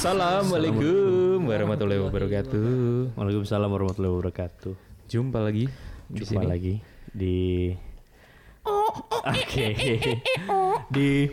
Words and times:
Assalamualaikum 0.00 1.44
warahmatullahi 1.44 2.00
wabarakatuh. 2.00 3.20
Waalaikumsalam 3.20 3.68
warahmatullahi 3.68 4.16
wabarakatuh. 4.16 4.72
Jumpa 5.12 5.44
lagi 5.44 5.68
di 6.08 6.24
Jumpa 6.24 6.40
sini. 6.40 6.46
lagi 6.48 6.74
di 7.12 7.36
Oke. 9.28 9.68
di 10.88 11.28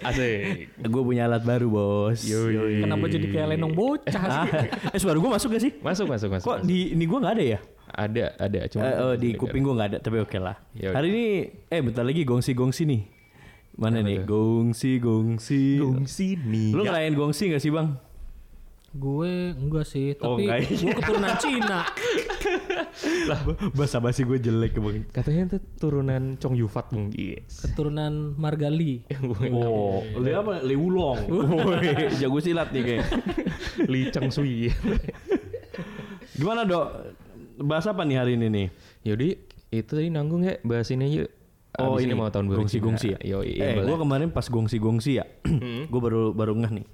Asik. 0.00 0.80
Gue 0.80 1.02
punya 1.04 1.28
alat 1.28 1.44
baru, 1.44 1.68
Bos. 1.68 2.24
Yoi. 2.24 2.88
Kenapa 2.88 3.04
jadi 3.12 3.26
kayak 3.28 3.48
lenong 3.52 3.76
bocah 3.76 4.24
sih? 4.48 4.48
Ah, 4.64 4.64
eh 4.88 4.96
suara 4.96 5.20
gue 5.20 5.28
masuk 5.28 5.60
gak 5.60 5.60
sih? 5.60 5.76
Masuk 5.84 6.08
masuk 6.08 6.32
masuk. 6.32 6.48
Kok 6.48 6.64
masuk. 6.64 6.68
di 6.72 6.96
ini 6.96 7.04
gue 7.04 7.18
nggak 7.20 7.34
ada 7.36 7.44
ya? 7.44 7.58
Ada 7.84 8.24
ada 8.40 8.60
cuma 8.72 8.80
Eh, 8.88 8.96
oh, 8.96 9.12
di 9.12 9.36
kuping 9.36 9.60
gue 9.60 9.76
nggak 9.76 9.88
ada, 9.92 9.98
tapi 10.00 10.24
oke 10.24 10.40
lah. 10.40 10.56
Ya 10.72 10.88
udah. 10.88 11.04
Hari 11.04 11.08
ini, 11.12 11.24
eh 11.68 11.80
bentar 11.84 12.00
lagi 12.00 12.24
gongsi-gongsi 12.24 12.88
nih. 12.88 13.17
Mana 13.78 14.02
nih? 14.02 14.26
Gongsi, 14.26 14.98
gongsi. 14.98 15.78
sini. 16.04 16.74
Lu 16.74 16.82
ngelayan 16.82 17.14
gongsi 17.14 17.48
gak 17.48 17.62
sih 17.62 17.70
bang? 17.70 17.94
gue 18.88 19.52
enggak 19.52 19.84
sih, 19.84 20.16
Oh, 20.18 20.34
tapi 20.34 20.48
enggak. 20.48 20.64
gue 20.64 20.92
keturunan 20.96 21.34
Cina. 21.38 21.80
Lah, 23.30 23.38
bahasa 23.70 24.00
basi 24.00 24.24
gue 24.24 24.40
jelek 24.40 24.80
bang. 24.80 25.04
Katanya 25.12 25.54
itu 25.54 25.58
turunan 25.76 26.34
Chong 26.40 26.56
Yufat 26.56 26.90
bung. 26.90 27.12
Yes. 27.12 27.62
Keturunan 27.62 28.34
Margali. 28.34 29.04
Oh, 29.54 30.02
li 30.18 30.32
apa? 30.32 30.64
Li 30.64 30.74
Wulong. 30.74 31.20
Woi, 31.30 31.84
Jago 32.20 32.40
silat 32.40 32.72
nih 32.72 32.82
kayak. 32.82 33.06
Li 33.86 34.08
Cheng 34.08 34.32
Sui. 34.32 34.72
Gimana 36.34 36.64
dok? 36.64 36.86
Bahas 37.60 37.86
apa 37.86 38.02
nih 38.02 38.16
hari 38.18 38.40
ini 38.40 38.48
nih? 38.48 38.66
Yaudah 39.04 39.30
itu 39.68 39.90
tadi 39.92 40.08
nanggung 40.08 40.42
ya 40.42 40.56
bahas 40.64 40.88
ini 40.88 41.12
aja. 41.12 41.24
Oh 41.76 42.00
Abis 42.00 42.08
ini 42.08 42.16
mau 42.16 42.32
tahun 42.32 42.48
baru 42.48 42.64
gongsi-gongsi 42.64 43.06
ya? 43.12 43.18
Yo, 43.20 43.38
eh, 43.44 43.76
gue 43.84 43.98
kemarin 44.00 44.32
pas 44.32 44.48
gongsi-gongsi 44.48 45.20
ya, 45.20 45.28
gue 45.92 46.00
baru 46.00 46.32
baru 46.32 46.56
ngeh 46.56 46.72
nih. 46.80 46.86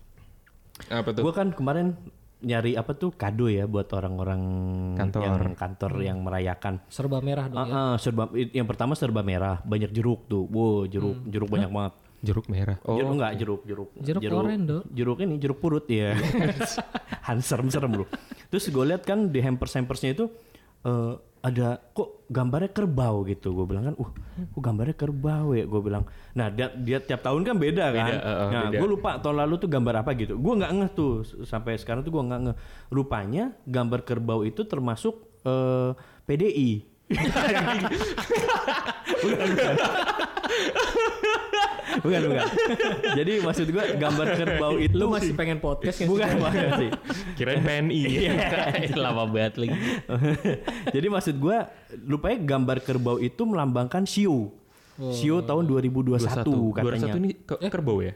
apa 0.90 1.14
tuh? 1.14 1.22
Gue 1.22 1.32
kan 1.32 1.54
kemarin 1.54 1.94
nyari 2.44 2.76
apa 2.76 2.92
tuh 2.92 3.14
kado 3.16 3.48
ya 3.48 3.64
buat 3.64 3.88
orang-orang 3.96 4.42
Kantor. 4.98 5.22
yang 5.22 5.36
kantor 5.56 5.92
yang 6.04 6.18
merayakan. 6.20 6.84
Serba 6.92 7.24
merah 7.24 7.48
dong 7.48 7.64
ya. 7.64 7.72
Ah, 7.72 7.78
ah, 7.78 7.94
serba 7.96 8.28
yang 8.34 8.66
pertama 8.68 8.92
serba 8.98 9.24
merah, 9.24 9.62
banyak 9.64 9.94
jeruk 9.94 10.28
tuh. 10.28 10.44
Wow, 10.50 10.84
jeruk, 10.90 11.24
jeruk 11.30 11.48
banyak 11.48 11.70
banget. 11.72 11.94
Jeruk 12.24 12.46
merah. 12.48 12.76
Oh, 12.84 12.96
jeruk 12.96 13.12
enggak 13.20 13.32
jeruk, 13.36 13.62
jeruk. 13.68 13.90
Jeruk 14.00 14.22
oren, 14.32 14.60
Dok. 14.64 14.84
Jeruk 14.92 15.18
ini 15.20 15.34
jeruk 15.40 15.58
purut 15.60 15.84
ya. 15.88 16.16
Hanserem 17.28 17.68
serem 17.68 17.92
lu. 18.00 18.04
Terus 18.48 18.68
gue 18.68 18.84
lihat 18.84 19.04
kan 19.04 19.28
di 19.32 19.40
hampers-hampersnya 19.44 20.16
itu 20.16 20.28
eh, 20.84 21.14
ada 21.44 21.76
kok 21.92 22.24
gambarnya 22.32 22.72
kerbau 22.72 23.20
gitu. 23.28 23.52
Gue 23.52 23.68
bilang 23.68 23.92
kan, 23.92 23.94
uh, 24.00 24.08
kok 24.48 24.62
gambarnya 24.64 24.96
kerbau 24.96 25.52
ya? 25.52 25.68
Gue 25.68 25.84
bilang. 25.84 26.08
Nah, 26.32 26.48
dia, 26.48 26.72
dia 26.72 27.04
tiap 27.04 27.20
tahun 27.20 27.44
kan 27.44 27.60
beda 27.60 27.92
kan. 27.92 28.16
Beda, 28.16 28.24
eh, 28.24 28.48
nah, 28.48 28.72
gue 28.72 28.88
lupa 28.88 29.20
tahun 29.20 29.44
lalu 29.44 29.60
tuh 29.60 29.68
gambar 29.68 30.00
apa 30.00 30.16
gitu. 30.16 30.40
Gue 30.40 30.56
nggak 30.56 30.72
ngeh 30.72 30.90
tuh 30.96 31.20
sampai 31.44 31.76
sekarang 31.76 32.00
tuh 32.00 32.16
gue 32.16 32.24
nggak 32.24 32.40
ngeh. 32.48 32.56
Rupanya 32.88 33.52
gambar 33.68 34.08
kerbau 34.08 34.40
itu 34.48 34.64
termasuk 34.64 35.20
eh, 35.44 35.92
PDI. 36.24 36.96
bukan 42.00 42.20
bukan. 42.30 42.46
Jadi 43.14 43.32
maksud 43.40 43.66
gue 43.68 43.84
gambar 43.96 44.26
kerbau 44.36 44.74
itu 44.80 44.96
Lu 44.96 45.06
masih 45.12 45.32
pengen 45.36 45.58
podcast 45.60 45.96
sih? 46.00 46.08
bukan 46.08 46.28
bukan 46.40 46.68
sih. 46.80 46.90
kirain 47.38 47.60
PNI. 47.62 48.00
Lama 49.04 49.24
banget 49.28 49.54
lagi. 49.60 49.78
Jadi 50.90 51.06
maksud 51.10 51.34
gue 51.38 51.56
lupanya 52.06 52.38
gambar 52.42 52.78
kerbau 52.82 53.16
itu 53.20 53.42
melambangkan 53.44 54.04
Shio. 54.08 54.54
Shio 54.98 55.42
tahun 55.42 55.66
2021 55.66 56.22
katanya. 56.78 57.14
21 57.14 57.20
ini 57.22 57.30
ke 57.42 57.54
kerbau 57.68 57.98
ya? 58.00 58.14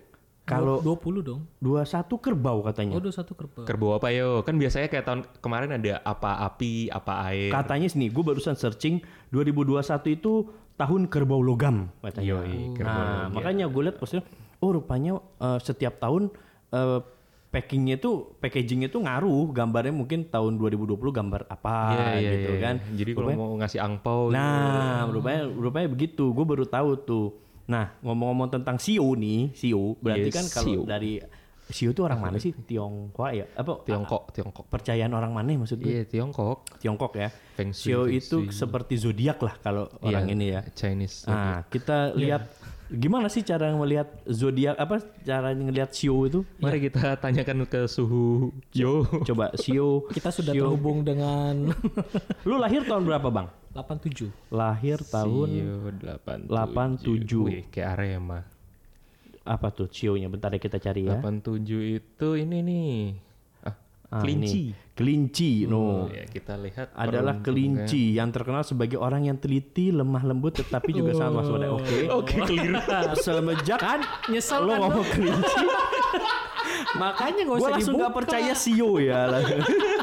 Kalau 0.48 0.80
20 0.80 1.20
dong. 1.20 1.40
21 1.60 2.24
kerbau 2.24 2.58
katanya. 2.64 2.96
Oh, 2.96 3.02
21 3.04 3.36
kerbau. 3.36 3.62
Kerbau 3.68 3.90
apa 4.00 4.08
yo? 4.08 4.40
Kan 4.40 4.56
biasanya 4.56 4.88
kayak 4.88 5.04
tahun 5.04 5.20
kemarin 5.44 5.76
ada 5.76 6.00
apa 6.00 6.40
api, 6.48 6.88
apa 6.88 7.28
air. 7.28 7.52
Katanya 7.52 7.88
sini, 7.92 8.08
gue 8.08 8.24
barusan 8.24 8.56
searching 8.56 9.04
2021 9.28 10.16
itu 10.16 10.48
tahun 10.78 11.10
kerbau 11.10 11.42
logam 11.42 11.90
katanya. 12.00 12.38
Yoi, 12.38 12.72
kerbau 12.72 12.86
nah, 12.94 13.04
logam. 13.26 13.30
makanya 13.34 13.64
gue 13.66 13.82
lihat 13.82 13.96
posnya, 13.98 14.22
oh 14.56 14.70
rupanya 14.70 15.12
eh, 15.36 15.58
setiap 15.58 15.98
tahun 15.98 16.30
eh, 16.70 17.00
packingnya 17.48 17.96
tuh 17.96 18.36
packagingnya 18.38 18.86
tuh 18.86 19.00
ngaruh 19.00 19.50
gambarnya 19.50 19.90
mungkin 19.90 20.28
tahun 20.28 20.54
2020 20.54 21.00
gambar 21.00 21.48
apa 21.48 21.76
Iya, 21.90 22.06
iya, 22.14 22.30
gitu 22.30 22.52
iya. 22.52 22.60
kan. 22.62 22.74
Jadi 22.92 23.10
kalau 23.10 23.24
Rupanya- 23.26 23.40
mau 23.40 23.52
ngasih 23.56 23.80
angpau 23.80 24.20
Nah, 24.28 25.08
rupanya 25.08 25.42
rupanya 25.48 25.88
begitu. 25.88 26.30
Gue 26.30 26.44
baru 26.44 26.62
tahu 26.62 26.90
tuh. 27.00 27.26
Nah, 27.66 27.96
ngomong-ngomong 28.00 28.48
tentang 28.48 28.76
Sio 28.76 29.12
nih, 29.12 29.52
Sio 29.52 29.96
berarti 29.98 30.28
Yes, 30.28 30.36
kan 30.36 30.46
kalau 30.50 30.64
Sio. 30.64 30.82
dari 30.84 31.20
Sio 31.68 31.92
itu 31.92 32.00
orang 32.00 32.16
mana 32.18 32.40
sih? 32.40 32.56
Tionghoa 32.56 33.28
ya? 33.36 33.44
Apa? 33.52 33.84
Tiongkok, 33.84 34.32
Tiongkok. 34.32 34.64
Percayaan 34.72 35.12
orang 35.12 35.36
mana 35.36 35.52
maksud 35.52 35.76
gue? 35.78 36.00
Iya, 36.00 36.02
Tiongkok. 36.08 36.64
Tiongkok 36.80 37.12
ya. 37.12 37.28
Feng 37.54 37.76
Shui, 37.76 37.92
Sio 37.92 38.00
Feng 38.08 38.16
itu 38.16 38.36
Shui. 38.48 38.56
seperti 38.56 38.94
zodiak 38.96 39.38
lah 39.44 39.54
kalau 39.60 39.84
orang 40.00 40.24
Iya, 40.24 40.32
ini 40.32 40.46
ya. 40.48 40.60
Chinese. 40.72 41.28
Nah, 41.28 41.68
kita 41.68 42.16
lihat 42.16 42.48
gimana 42.88 43.28
sih 43.28 43.44
cara 43.44 43.68
melihat 43.76 44.08
zodiak 44.24 44.80
apa 44.80 44.96
cara 45.20 45.52
ngelihat 45.52 45.92
Sio 45.92 46.24
itu? 46.24 46.40
Mari 46.56 46.88
kita 46.88 47.20
tanyakan 47.20 47.68
ke 47.68 47.84
suhu 47.84 48.48
Yo. 48.72 49.04
Coba 49.28 49.52
Sio. 49.60 50.08
Kita 50.08 50.32
sudah 50.32 50.56
Sio. 50.56 50.72
terhubung 50.72 51.04
dengan 51.04 51.68
Lu 52.48 52.56
lahir 52.56 52.88
tahun 52.88 53.04
berapa, 53.04 53.28
Bang? 53.28 53.52
87. 53.76 54.32
Lahir 54.48 55.04
tahun 55.04 55.48
Sio 55.52 55.74
87. 56.00 56.48
87. 56.48 57.44
Wih, 57.44 57.62
kayak 57.68 57.88
Arema. 58.00 58.40
Apa 59.48 59.68
tuh 59.70 59.88
Cio-nya? 59.88 60.28
Bentar 60.28 60.50
ya 60.50 60.60
kita 60.60 60.76
cari 60.76 61.04
ya. 61.04 61.16
87 61.16 61.64
itu 61.96 62.28
ini 62.36 62.58
nih. 62.60 62.92
Ah, 63.62 63.74
Ah, 64.10 64.20
kelinci. 64.20 64.60
ini. 64.68 64.86
Kelinci, 64.92 65.50
no. 65.64 66.08
Ya, 66.08 66.24
kita 66.24 66.56
lihat 66.56 66.90
Adalah 66.92 67.38
kelinci 67.38 68.12
yang 68.12 68.28
terkenal 68.28 68.60
sebagai 68.62 68.96
orang 68.96 69.24
yang 69.24 69.36
teliti, 69.36 69.88
lemah 69.88 70.20
lembut, 70.22 70.58
tetapi 70.58 70.90
juga 70.90 71.14
sangat 71.14 71.34
waspada. 71.40 71.66
Oke. 71.70 71.96
Oke, 72.10 72.36
keliru. 72.42 72.76
Semenjak 73.24 73.78
Kan 73.78 74.00
nyesel 74.26 74.60
lo 74.60 74.70
kan, 74.70 74.80
ngomong 74.82 75.06
kelinci, 75.08 75.64
Makanya 76.98 77.42
gak 77.42 77.48
gue 77.48 77.58
usah 77.58 77.70
langsung 77.70 77.94
dibuka. 77.94 78.04
gak 78.04 78.14
percaya 78.16 78.52
Sio 78.54 78.90
ya. 78.98 79.22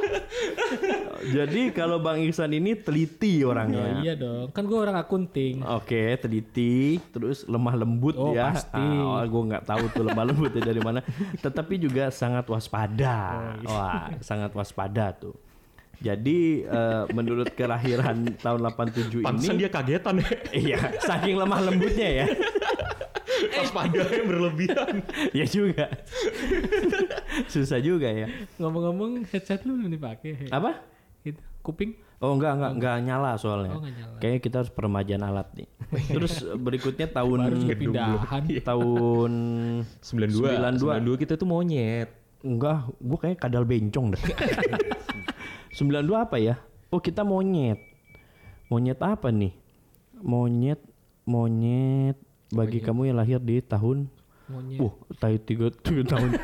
Jadi 1.27 1.71
kalau 1.71 1.97
Bang 1.97 2.19
Iksan 2.19 2.51
ini 2.51 2.75
teliti 2.75 3.41
Oh, 3.41 3.49
orangnya. 3.49 3.99
iya 3.99 4.13
dong. 4.13 4.51
Kan 4.51 4.63
gue 4.63 4.75
orang 4.75 4.93
akunting. 4.95 5.63
Oke, 5.63 6.17
teliti, 6.17 7.01
terus 7.09 7.45
lemah 7.45 7.73
lembut 7.75 8.13
Oh, 8.13 8.31
ya. 8.31 8.51
pasti. 8.51 8.77
Ah, 8.77 9.23
gue 9.23 9.41
nggak 9.45 9.63
tahu 9.63 9.83
tuh 9.89 10.03
lemah 10.03 10.23
lembutnya 10.23 10.61
dari 10.61 10.79
mana. 10.79 11.01
Tetapi 11.37 11.73
juga 11.79 12.09
sangat 12.09 12.45
waspada. 12.45 13.17
Oh, 13.33 13.53
iya. 13.57 13.67
Wah, 13.67 14.05
sangat 14.19 14.51
waspada 14.51 15.09
tuh. 15.11 15.33
Jadi 15.95 16.61
eh, 16.61 17.03
menurut 17.09 17.49
kelahiran 17.49 18.35
tahun 18.37 18.59
87 18.67 19.23
Pantesan 19.23 19.55
ini, 19.55 19.59
dia 19.59 19.69
kagetan 19.71 20.15
ya. 20.19 20.29
iya, 20.53 20.79
saking 20.99 21.35
lemah 21.35 21.63
lembutnya 21.63 22.09
ya. 22.13 22.25
Pas 23.55 23.71
padanya 23.71 24.21
berlebihan. 24.21 24.95
ya 25.39 25.45
juga. 25.45 25.87
Susah 27.47 27.79
juga 27.79 28.07
ya. 28.07 28.27
Ngomong-ngomong 28.57 29.23
headset 29.27 29.63
lu 29.63 29.75
belum 29.75 29.91
dipakai. 29.91 30.51
Apa? 30.51 30.83
Gitu. 31.25 31.41
Kuping. 31.65 31.97
Oh 32.21 32.37
enggak 32.37 32.55
enggak 32.55 32.71
enggak 32.77 32.95
nyala 33.03 33.31
soalnya. 33.41 33.75
Oh, 33.75 33.81
nyala. 33.81 34.15
Kayaknya 34.21 34.39
kita 34.45 34.55
harus 34.61 34.71
peremajaan 34.71 35.23
alat 35.25 35.47
nih. 35.57 35.67
Terus 36.15 36.35
berikutnya 36.55 37.07
tahun 37.09 37.39
Baru 37.41 37.55
juga 37.57 37.75
pindahan. 37.75 38.43
tahun 38.69 39.31
92. 39.99 40.79
92. 40.79 41.17
92 41.17 41.21
kita 41.25 41.33
tuh 41.35 41.47
monyet. 41.49 42.09
Enggak, 42.45 42.85
gua 43.01 43.17
kayak 43.17 43.41
kadal 43.41 43.65
bencong 43.65 44.13
dah. 44.13 44.21
92 45.73 46.05
apa 46.29 46.37
ya? 46.37 46.55
Oh, 46.93 47.01
kita 47.01 47.25
monyet. 47.25 47.81
Monyet 48.69 49.01
apa 49.01 49.33
nih? 49.33 49.57
Monyet 50.21 50.79
monyet 51.25 52.15
bagi 52.53 52.79
kamu 52.79 53.09
yang 53.09 53.17
lahir 53.17 53.41
di 53.41 53.57
tahun 53.59 54.07
Monyet. 54.45 54.77
Uh, 54.77 54.93
tahun 55.17 55.41
tiga, 55.41 55.67
tiga 55.81 56.03
tahun. 56.05 56.37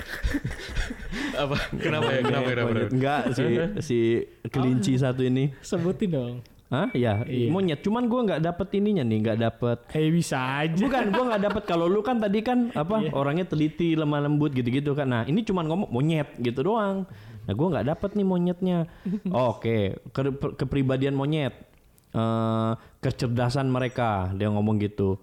Apa? 1.42 1.56
Kenapa 1.74 2.08
ya? 2.12 2.20
Kenapa 2.22 2.46
ya? 2.46 2.54
Kenapa 2.54 2.70
ya? 2.70 2.86
Enggak 2.90 3.22
si 3.34 3.44
si 3.82 3.98
kelinci 4.46 4.92
satu 4.94 5.26
ini. 5.26 5.50
Sebutin 5.58 6.10
dong. 6.14 6.34
Hah? 6.70 6.86
Ya, 6.94 7.26
monyet. 7.50 7.82
Cuman 7.82 8.06
gua 8.06 8.22
nggak 8.22 8.46
dapet 8.46 8.78
ininya 8.78 9.02
nih, 9.02 9.18
nggak 9.26 9.38
dapet 9.42 9.78
Eh 9.90 10.06
bisa 10.14 10.38
aja. 10.62 10.78
Bukan, 10.78 11.10
gua 11.10 11.34
nggak 11.34 11.42
dapet 11.50 11.62
kalau 11.66 11.90
lu 11.90 11.98
kan 11.98 12.22
tadi 12.22 12.46
kan 12.46 12.70
apa 12.70 13.10
orangnya 13.10 13.42
teliti, 13.42 13.98
lemah 13.98 14.22
lembut 14.22 14.54
gitu-gitu 14.54 14.94
kan. 14.94 15.10
Nah 15.10 15.22
ini 15.26 15.42
cuman 15.42 15.66
ngomong 15.66 15.90
monyet 15.90 16.30
gitu 16.38 16.62
doang. 16.62 17.10
Nah 17.42 17.52
gua 17.58 17.74
nggak 17.74 17.86
dapet 17.90 18.10
nih 18.14 18.22
monyetnya. 18.22 18.78
Oke, 19.50 19.98
Ke- 20.14 20.54
kepribadian 20.54 21.18
monyet, 21.18 21.70
Eh, 22.10 22.72
kecerdasan 22.98 23.70
mereka 23.70 24.34
dia 24.34 24.50
ngomong 24.50 24.82
gitu. 24.82 25.22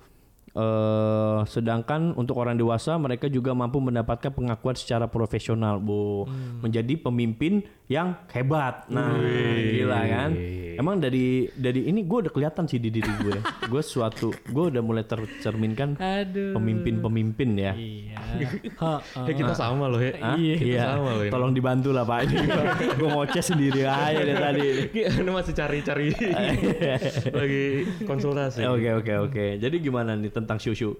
Eh, 0.57 1.39
sedangkan 1.45 2.17
untuk 2.17 2.41
orang 2.41 2.57
dewasa 2.57 2.97
mereka 2.97 3.29
juga 3.29 3.53
mampu 3.53 3.77
mendapatkan 3.77 4.33
pengakuan 4.33 4.73
secara 4.73 5.05
profesional, 5.05 5.77
bu, 5.77 6.25
menjadi 6.65 6.97
pemimpin 6.97 7.61
yang 7.85 8.17
hebat. 8.33 8.89
Nah, 8.89 9.21
gila 9.21 10.01
kan? 10.09 10.29
Emang 10.77 11.01
dari 11.01 11.49
dari 11.57 11.89
ini 11.89 12.05
gue 12.05 12.29
udah 12.29 12.33
kelihatan 12.33 12.69
sih 12.69 12.77
di 12.77 12.93
diri 12.93 13.09
gue. 13.21 13.37
gue 13.71 13.81
suatu 13.81 14.29
gue 14.29 14.65
udah 14.73 14.81
mulai 14.85 15.05
tercerminkan 15.05 15.97
pemimpin-pemimpin 16.33 17.49
ya. 17.57 17.73
Iya. 17.77 18.17
Ha. 18.77 19.01
Eh, 19.25 19.33
kita 19.33 19.57
sama 19.57 19.89
loh 19.89 19.97
ya. 19.97 20.13
Hah? 20.21 20.37
Iya. 20.37 20.55
Iya. 20.61 20.83
sama 20.93 21.17
loh 21.17 21.23
ini. 21.25 21.33
Tolong 21.33 21.53
dibantu 21.55 21.89
lah 21.89 22.05
Pak 22.05 22.19
ini. 22.29 22.37
gue 22.93 23.09
ngoceh 23.09 23.41
sendiri 23.41 23.81
aja 23.89 24.21
dari 24.21 24.37
tadi. 24.37 24.67
Ini 24.93 25.31
masih 25.33 25.53
cari-cari 25.57 26.13
lagi 27.41 27.63
konsultasi. 28.05 28.61
Oke 28.69 28.89
oke 28.93 29.13
oke. 29.17 29.45
Jadi 29.57 29.75
gimana 29.81 30.13
nih 30.13 30.29
tentang 30.47 30.57
siu-siu? 30.57 30.95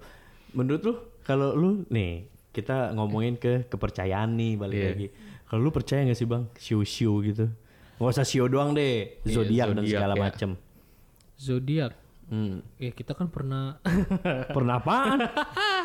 Menurut 0.50 0.80
lu 0.82 0.92
kalau 1.22 1.52
lu 1.52 1.68
nih 1.88 2.22
kita 2.50 2.92
ngomongin 2.92 3.34
ke 3.34 3.64
kepercayaan 3.64 4.28
nih 4.30 4.52
balik 4.54 4.76
Iya. 4.76 4.88
lagi. 4.90 5.06
Kalau 5.42 5.60
lu 5.60 5.70
percaya 5.70 6.04
gak 6.04 6.14
sih 6.14 6.24
bang 6.24 6.44
siu-siu 6.54 7.12
gitu? 7.22 7.48
Gak 7.96 8.04
usah 8.06 8.22
siu 8.22 8.44
doang 8.46 8.70
deh, 8.70 9.16
Iya, 9.18 9.32
zodiak 9.32 9.66
dan 9.70 9.80
zodiak, 9.80 9.92
segala 9.94 10.14
ya. 10.14 10.20
macem. 10.22 10.50
Zodiak. 11.34 11.92
Hmm. 12.28 12.60
Ya 12.76 12.90
kita 12.90 13.12
kan 13.12 13.26
pernah 13.26 13.80
Pernah 14.54 14.76
apaan? 14.76 15.18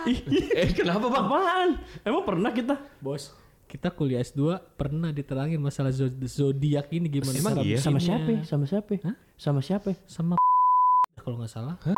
Eh 0.60 0.70
kenapa 0.74 1.08
bang? 1.08 1.24
apaan? 1.24 1.70
Emang 2.02 2.24
pernah 2.24 2.52
kita? 2.52 2.76
bos 3.00 3.32
kita 3.64 3.90
kuliah 3.90 4.22
S2 4.22 4.38
pernah 4.76 5.10
diterangin 5.10 5.58
masalah 5.58 5.90
zo- 5.90 6.06
zodiak 6.22 6.92
ini 6.92 7.10
gimana 7.10 7.34
Emang 7.34 7.58
iya? 7.64 7.80
Sama 7.80 7.98
siapa? 7.98 8.44
Sama 8.44 8.66
siapa? 8.68 8.92
Sama 9.34 9.62
siapa? 9.62 9.90
Sama 10.06 10.36
kalau 11.24 11.40
nggak 11.40 11.50
salah. 11.50 11.74
Oh, 11.82 11.96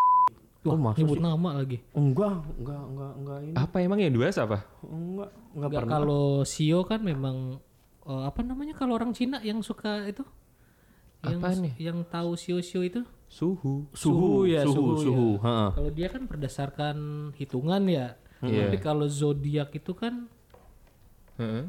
Wah, 0.65 0.77
masa 0.81 0.97
nyebut 0.97 1.17
sih? 1.17 1.23
nama 1.23 1.49
lagi. 1.53 1.77
Enggak, 1.93 2.35
enggak, 2.57 2.81
enggak, 2.83 3.11
enggak 3.15 3.37
ini. 3.41 3.53
Apa 3.53 3.75
emang 3.79 3.99
yang 4.01 4.11
dua 4.11 4.27
apa? 4.29 4.57
Enggak, 4.81 5.29
enggak 5.53 5.69
pernah. 5.71 5.91
kalau 5.93 6.25
Sio 6.41 6.79
kan 6.81 6.99
memang 6.99 7.61
eh, 8.03 8.23
apa 8.25 8.41
namanya 8.41 8.73
kalau 8.73 8.93
orang 8.93 9.11
Cina 9.11 9.39
yang 9.39 9.61
suka 9.61 10.05
itu 10.05 10.25
yang 11.21 11.37
Apaan 11.37 11.57
nih? 11.61 11.73
yang 11.79 11.97
tahu 12.03 12.33
Sio-Sio 12.33 12.81
itu 12.81 13.01
Suhu. 13.25 13.89
Suhu 13.91 14.45
ya, 14.45 14.61
suhu, 14.61 14.93
suhu, 14.95 15.01
suhu. 15.01 15.29
ya. 15.39 15.73
Kalau 15.73 15.89
dia 15.89 16.07
kan 16.07 16.21
berdasarkan 16.25 16.97
hitungan 17.33 17.81
ya 17.85 18.13
Iya. 18.41 18.67
tapi 18.67 18.77
kalau 18.77 19.05
zodiak 19.05 19.69
itu 19.71 19.93
kan 19.93 20.29
Heeh. 21.35 21.65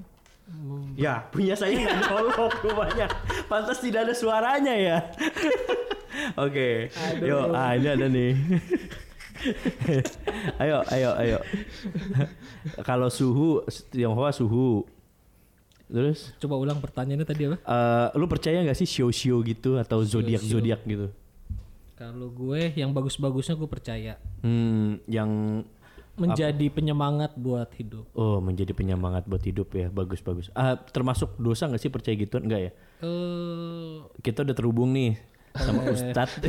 Ya, 0.95 1.27
punya 1.27 1.59
saya 1.59 1.75
nggak 1.75 2.07
nyolok 2.07 2.55
rupanya. 2.63 3.11
Pantas 3.49 3.83
tidak 3.83 4.07
ada 4.07 4.15
suaranya 4.15 4.75
ya. 4.75 4.99
Oke, 6.35 6.91
yuk, 7.21 7.45
ah 7.53 7.73
ini 7.73 7.87
ada 7.87 8.07
nih. 8.07 8.33
ayo, 10.63 10.83
ayo, 10.89 11.11
ayo. 11.15 11.39
Kalau 12.83 13.07
suhu, 13.07 13.63
Tionghoa 13.91 14.33
suhu. 14.33 14.89
Terus, 15.87 16.35
coba 16.43 16.59
ulang 16.59 16.83
pertanyaannya 16.83 17.23
tadi 17.23 17.47
apa 17.47 17.63
eh, 17.63 18.07
lu 18.19 18.27
percaya 18.27 18.59
nggak 18.59 18.75
sih 18.75 18.91
sio-sio 18.91 19.39
gitu 19.47 19.79
atau 19.79 20.03
zodiak 20.03 20.43
zodiak 20.43 20.83
gitu? 20.83 21.15
kalau 21.95 22.27
gue 22.29 22.75
yang 22.75 22.91
bagus-bagusnya 22.91 23.55
gue 23.55 23.71
percaya 23.71 24.13
Hmm, 24.43 24.99
yang 25.07 25.63
menjadi 26.19 26.67
penyemangat 26.69 27.39
buat 27.39 27.71
hidup 27.79 28.03
oh 28.13 28.43
menjadi 28.43 28.75
penyemangat 28.75 29.31
buat 29.31 29.39
hidup 29.41 29.71
ya, 29.73 29.87
bagus 29.87 30.19
bagus. 30.21 30.51
Ah, 30.53 30.75
termasuk 30.75 31.39
dosa 31.39 31.71
nggak 31.71 31.79
sih 31.79 31.89
percaya 31.89 32.19
gitu? 32.19 32.43
Enggak 32.43 32.61
ya? 32.67 32.71
eh 33.07 33.97
Kita 34.21 34.43
udah 34.43 34.55
terhubung 34.59 34.91
nih 34.91 35.15
sama 35.59 35.81
Ustadz. 35.95 36.41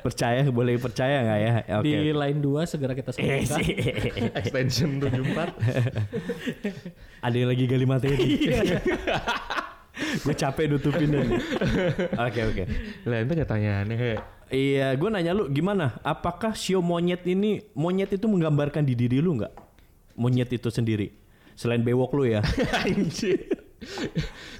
percaya 0.00 0.42
boleh 0.48 0.76
percaya 0.76 1.16
nggak 1.22 1.38
ya? 1.38 1.52
Oke. 1.78 1.86
di 1.86 2.12
line 2.12 2.38
2 2.40 2.66
segera 2.66 2.92
kita 2.92 3.10
Eh, 3.18 3.42
sih. 3.42 3.66
Extension 4.34 4.98
74. 4.98 5.52
Ada 7.26 7.36
yang 7.36 7.48
lagi 7.50 7.64
gali 7.66 7.86
materi. 7.86 8.28
gue 10.24 10.34
capek 10.34 10.66
nutupin 10.66 11.08
dan. 11.10 11.28
Oke 12.18 12.40
oke. 12.42 12.64
Lah 13.06 13.18
itu 13.20 13.32
ketanyaannya 13.36 13.96
he. 13.96 14.12
Iya, 14.52 14.92
gue 14.96 15.08
nanya 15.08 15.32
lu 15.32 15.48
gimana? 15.48 15.96
Apakah 16.04 16.52
sio 16.52 16.84
monyet 16.84 17.24
ini 17.24 17.64
monyet 17.72 18.12
itu 18.12 18.28
menggambarkan 18.28 18.84
di 18.84 18.92
diri 18.92 19.20
lu 19.20 19.40
nggak? 19.40 19.52
Monyet 20.16 20.52
itu 20.52 20.68
sendiri. 20.68 21.08
Selain 21.56 21.80
bewok 21.80 22.12
lu 22.12 22.28
ya. 22.28 22.44
Anjir. 22.84 23.48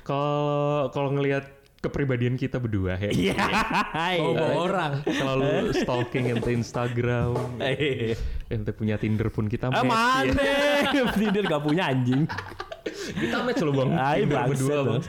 Kalau 0.02 0.88
kalau 0.90 1.12
ngelihat 1.12 1.44
kepribadian 1.82 2.38
kita 2.38 2.62
berdua 2.62 2.94
he. 2.94 3.10
Iya. 3.10 3.34
bawa 4.22 4.48
orang 4.54 4.92
Selalu 5.02 5.74
stalking 5.74 6.30
ente 6.30 6.54
Instagram. 6.54 7.34
Ente 8.46 8.70
punya 8.70 8.94
Tinder 8.96 9.28
pun 9.28 9.50
kita 9.50 9.66
Ah, 9.68 9.82
match. 9.82 10.30
ya. 10.30 10.32
mana? 10.32 11.12
Tidur 11.18 11.44
gak 11.44 11.62
punya 11.62 11.90
anjing. 11.90 12.22
Kita 12.92 13.42
match 13.42 13.60
loh 13.66 13.74
bang. 13.74 13.90
Ay, 13.98 14.22
Tinder 14.22 14.46
berdua 14.46 14.76
bang. 14.86 15.00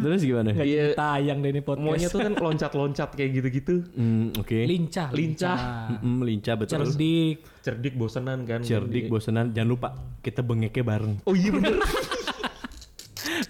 Terus 0.00 0.20
gimana? 0.20 0.50
Iya. 0.52 0.86
tayang 0.92 1.38
deh 1.38 1.50
ini 1.50 1.62
podcast 1.62 1.86
Maunya 1.86 2.08
tuh 2.10 2.18
kan 2.18 2.32
loncat-loncat 2.34 3.08
kayak 3.14 3.30
gitu-gitu. 3.30 3.74
Hmm, 3.94 4.34
oke. 4.34 4.58
lincah 4.66 5.08
Lincah. 5.14 5.58
Mm, 6.02 6.18
lincah 6.26 6.54
betul. 6.58 6.82
cerdik 6.82 7.46
Cerdik 7.62 7.94
bosenan 7.94 8.42
kan. 8.42 8.60
Cerdik 8.66 9.06
bosenan. 9.06 9.54
Jangan 9.54 9.70
lupa 9.70 9.88
kita 10.18 10.42
bengeknya 10.42 10.82
bareng. 10.82 11.14
Oh 11.22 11.34
iya 11.36 11.54
bener. 11.54 11.78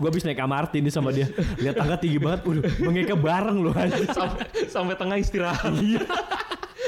Gue 0.00 0.08
habis 0.08 0.25
naik 0.25 0.41
MRT 0.41 0.81
nih 0.81 0.93
sama 0.93 1.12
dia. 1.12 1.29
Lihat 1.61 1.76
tangga 1.76 2.00
tinggi 2.00 2.17
banget. 2.17 2.41
Udah 2.43 2.62
bengeknya 2.81 3.17
bareng 3.17 3.58
loh. 3.61 3.76
sampai, 4.11 4.41
sampai 4.67 4.94
tengah 4.97 5.17
istirahat. 5.20 5.69
Iya. 5.76 6.00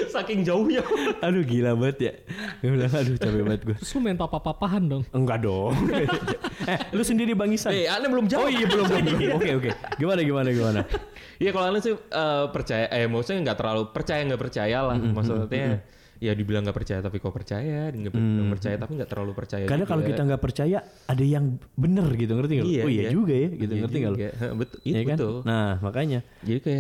Saking 0.09 0.43
jauhnya. 0.43 0.81
Aduh 1.21 1.45
gila 1.45 1.77
banget 1.77 1.99
ya. 2.01 2.13
Gue 2.59 2.73
bilang 2.73 2.91
aduh 2.91 3.17
capek 3.17 3.43
banget 3.45 3.63
gue. 3.65 3.77
terus 3.77 3.93
lu 3.93 4.01
main 4.01 4.17
papa-papahan 4.17 4.83
dong 4.83 5.05
Enggak 5.13 5.45
dong. 5.45 5.73
eh, 6.73 6.79
lu 6.91 7.05
sendiri 7.05 7.37
Bang 7.37 7.53
Isan. 7.53 7.71
Eh, 7.71 7.87
aneh 7.87 8.09
belum 8.09 8.27
jawab. 8.27 8.49
Oh 8.49 8.51
iya 8.51 8.65
belum 8.67 8.89
belum. 8.89 9.37
Oke 9.37 9.51
oke. 9.57 9.71
Gimana 10.01 10.21
gimana 10.25 10.49
gimana? 10.51 10.81
Iya 11.37 11.51
kalau 11.53 11.67
aneh 11.69 11.81
sih 11.81 11.93
eh, 11.95 12.45
percaya, 12.49 12.87
eh 12.89 13.07
maksudnya 13.07 13.53
nggak 13.53 13.59
terlalu 13.61 13.83
percaya 13.93 14.21
nggak 14.25 14.43
percaya 14.43 14.79
lah. 14.81 14.97
Maksudnya 14.97 15.67
ya 16.23 16.33
dibilang 16.39 16.63
nggak 16.63 16.79
percaya 16.79 17.03
tapi 17.03 17.19
kok 17.19 17.35
percaya, 17.35 17.91
nggak 17.91 18.15
bilang 18.15 18.51
percaya 18.55 18.79
tapi 18.79 18.93
nggak 18.95 19.11
terlalu 19.11 19.33
percaya. 19.35 19.67
Karena 19.67 19.85
kalau 19.91 20.03
kita 20.07 20.23
nggak 20.23 20.43
percaya 20.43 20.79
ada 21.11 21.25
yang 21.27 21.59
bener 21.75 22.07
gitu 22.15 22.39
ngerti 22.39 22.53
nggak? 22.63 22.69
Iya, 22.71 22.83
oh 22.87 22.91
iya, 22.91 23.03
iya. 23.03 23.11
juga 23.11 23.35
ya 23.35 23.49
gitu 23.51 23.73
Iya 23.75 23.81
ngerti 23.83 23.97
nggak? 23.99 24.15
Betul, 24.55 24.79
itu 24.79 24.95
Iya 24.95 25.01
kan? 25.03 25.17
betul. 25.19 25.35
Nah 25.43 25.71
makanya. 25.83 26.21
Jadi 26.47 26.59
kayak 26.63 26.79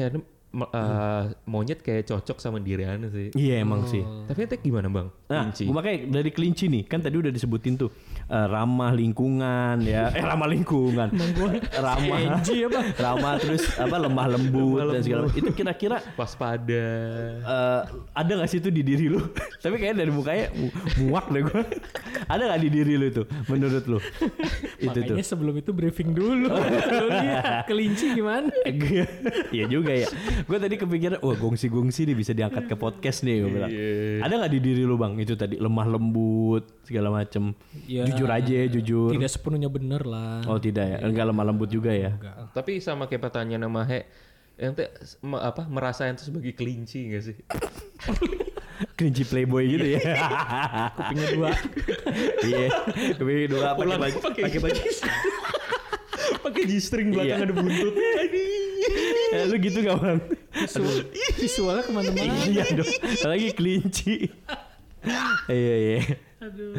eh, 0.52 1.22
monyet 1.44 1.80
kayak 1.80 2.04
cocok 2.04 2.36
sama 2.36 2.58
diri 2.58 2.84
aneh 2.84 3.08
sih. 3.08 3.28
Iya 3.32 3.60
emang 3.60 3.84
sih. 3.86 4.04
Tapi 4.28 4.44
ente 4.44 4.56
gimana 4.56 4.86
bang? 4.86 5.08
Nah, 5.26 5.48
Kelinci. 5.48 5.64
makanya 5.66 5.98
dari 6.12 6.28
kelinci 6.28 6.68
nih, 6.68 6.84
kan 6.84 7.00
tadi 7.00 7.16
udah 7.16 7.28
disebutin 7.28 7.74
tuh 7.74 7.88
eh, 8.26 8.46
ramah 8.46 8.92
lingkungan 8.92 9.80
ya, 9.80 10.08
eh 10.16 10.20
ramah 10.20 10.44
lingkungan, 10.44 11.08
ramah, 11.72 12.18
Enji 12.20 12.64
apa? 12.64 12.80
ramah 12.94 13.34
terus 13.36 13.64
apa 13.74 13.96
lemah 13.96 14.26
lembut 14.28 14.92
dan 14.92 15.00
segala 15.00 15.20
macam. 15.24 15.40
Itu 15.40 15.50
kira-kira 15.52 15.96
waspada. 16.14 16.84
eh, 17.40 17.80
ada 18.12 18.32
gak 18.36 18.48
sih 18.48 18.60
itu 18.60 18.68
di 18.68 18.84
diri 18.84 19.08
lu? 19.08 19.24
Tapi 19.64 19.74
kayaknya 19.76 20.04
dari 20.04 20.12
mukanya 20.12 20.52
mu- 20.52 20.74
muak 21.02 21.26
deh 21.28 21.42
gue. 21.42 21.62
ada 22.28 22.42
gak 22.46 22.60
di 22.60 22.68
diri 22.68 22.94
lu 22.94 23.06
itu 23.08 23.22
menurut 23.48 23.84
lu? 23.86 23.98
itu 24.84 24.92
tuh. 24.92 25.00
Makanya 25.16 25.24
sebelum 25.24 25.54
itu 25.56 25.70
briefing 25.72 26.12
dulu. 26.12 26.52
Lu 26.52 27.06
lihat 27.08 27.64
kelinci 27.64 28.12
gimana? 28.12 28.52
Iya 29.48 29.64
juga 29.66 29.96
ya. 29.96 30.08
Gue 30.42 30.58
tadi 30.58 30.74
kepikiran, 30.74 31.18
wah 31.18 31.34
gongsi-gongsi 31.34 32.04
nih 32.04 32.14
bisa 32.14 32.32
diangkat 32.32 32.64
ke 32.64 32.74
podcast 32.74 33.22
nih. 33.22 33.36
Gue 33.38 33.50
bilang. 33.52 33.70
Iya. 33.70 34.22
Ada 34.22 34.32
nggak 34.36 34.50
di 34.50 34.60
diri 34.60 34.82
lu 34.82 34.94
bang 34.94 35.14
itu 35.16 35.32
tadi 35.32 35.56
lemah 35.56 35.86
lembut 35.88 36.64
segala 36.82 37.08
macem. 37.10 37.54
Ya, 37.84 38.04
jujur 38.04 38.28
aja, 38.28 38.58
jujur. 38.66 39.10
Tidak 39.10 39.30
sepenuhnya 39.30 39.68
bener 39.68 40.02
lah. 40.02 40.42
Oh 40.44 40.56
tidak 40.56 40.84
ya, 40.84 40.96
enggak 41.00 41.24
lemah 41.24 41.44
lembut 41.44 41.68
juga 41.68 41.90
ya. 41.90 42.16
Tapi 42.50 42.78
sama 42.78 43.06
kayak 43.06 43.22
pertanyaan 43.22 43.62
nama 43.62 43.84
He, 43.84 44.02
ente 44.56 44.90
me- 45.20 45.38
apa 45.38 45.64
merasa 45.64 46.04
ente 46.04 46.22
sebagai 46.22 46.52
kelinci 46.52 47.08
gak 47.08 47.22
sih? 47.22 47.36
Kelinci 48.92 49.22
playboy 49.22 49.62
gitu 49.68 49.86
ya. 49.94 50.00
Kupingnya 50.96 51.28
dua. 51.32 51.50
Iya, 52.42 52.66
kepingin 53.14 53.48
dua 53.48 53.68
pakai 53.72 53.96
baju, 53.96 54.18
pakai 54.20 54.42
pakai 54.42 54.60
baju. 54.60 54.82
Pakai 56.42 56.66
G-string 56.66 57.14
belakang 57.14 57.38
Iya. 57.38 57.46
ada 57.46 57.54
buntut. 57.54 57.94
Eh, 59.32 59.46
lu 59.46 59.56
gitu 59.58 59.78
gak 59.80 59.94
bang? 59.94 60.18
Visual, 60.62 60.96
visualnya 61.34 61.82
ke 61.82 61.90
mana-mana. 61.90 62.32
iya 62.44 62.64
dong, 62.70 62.90
lagi 63.24 63.48
kelinci. 63.52 64.14
Iya 65.48 65.74
iya. 65.76 65.98
Aduh. 66.38 66.74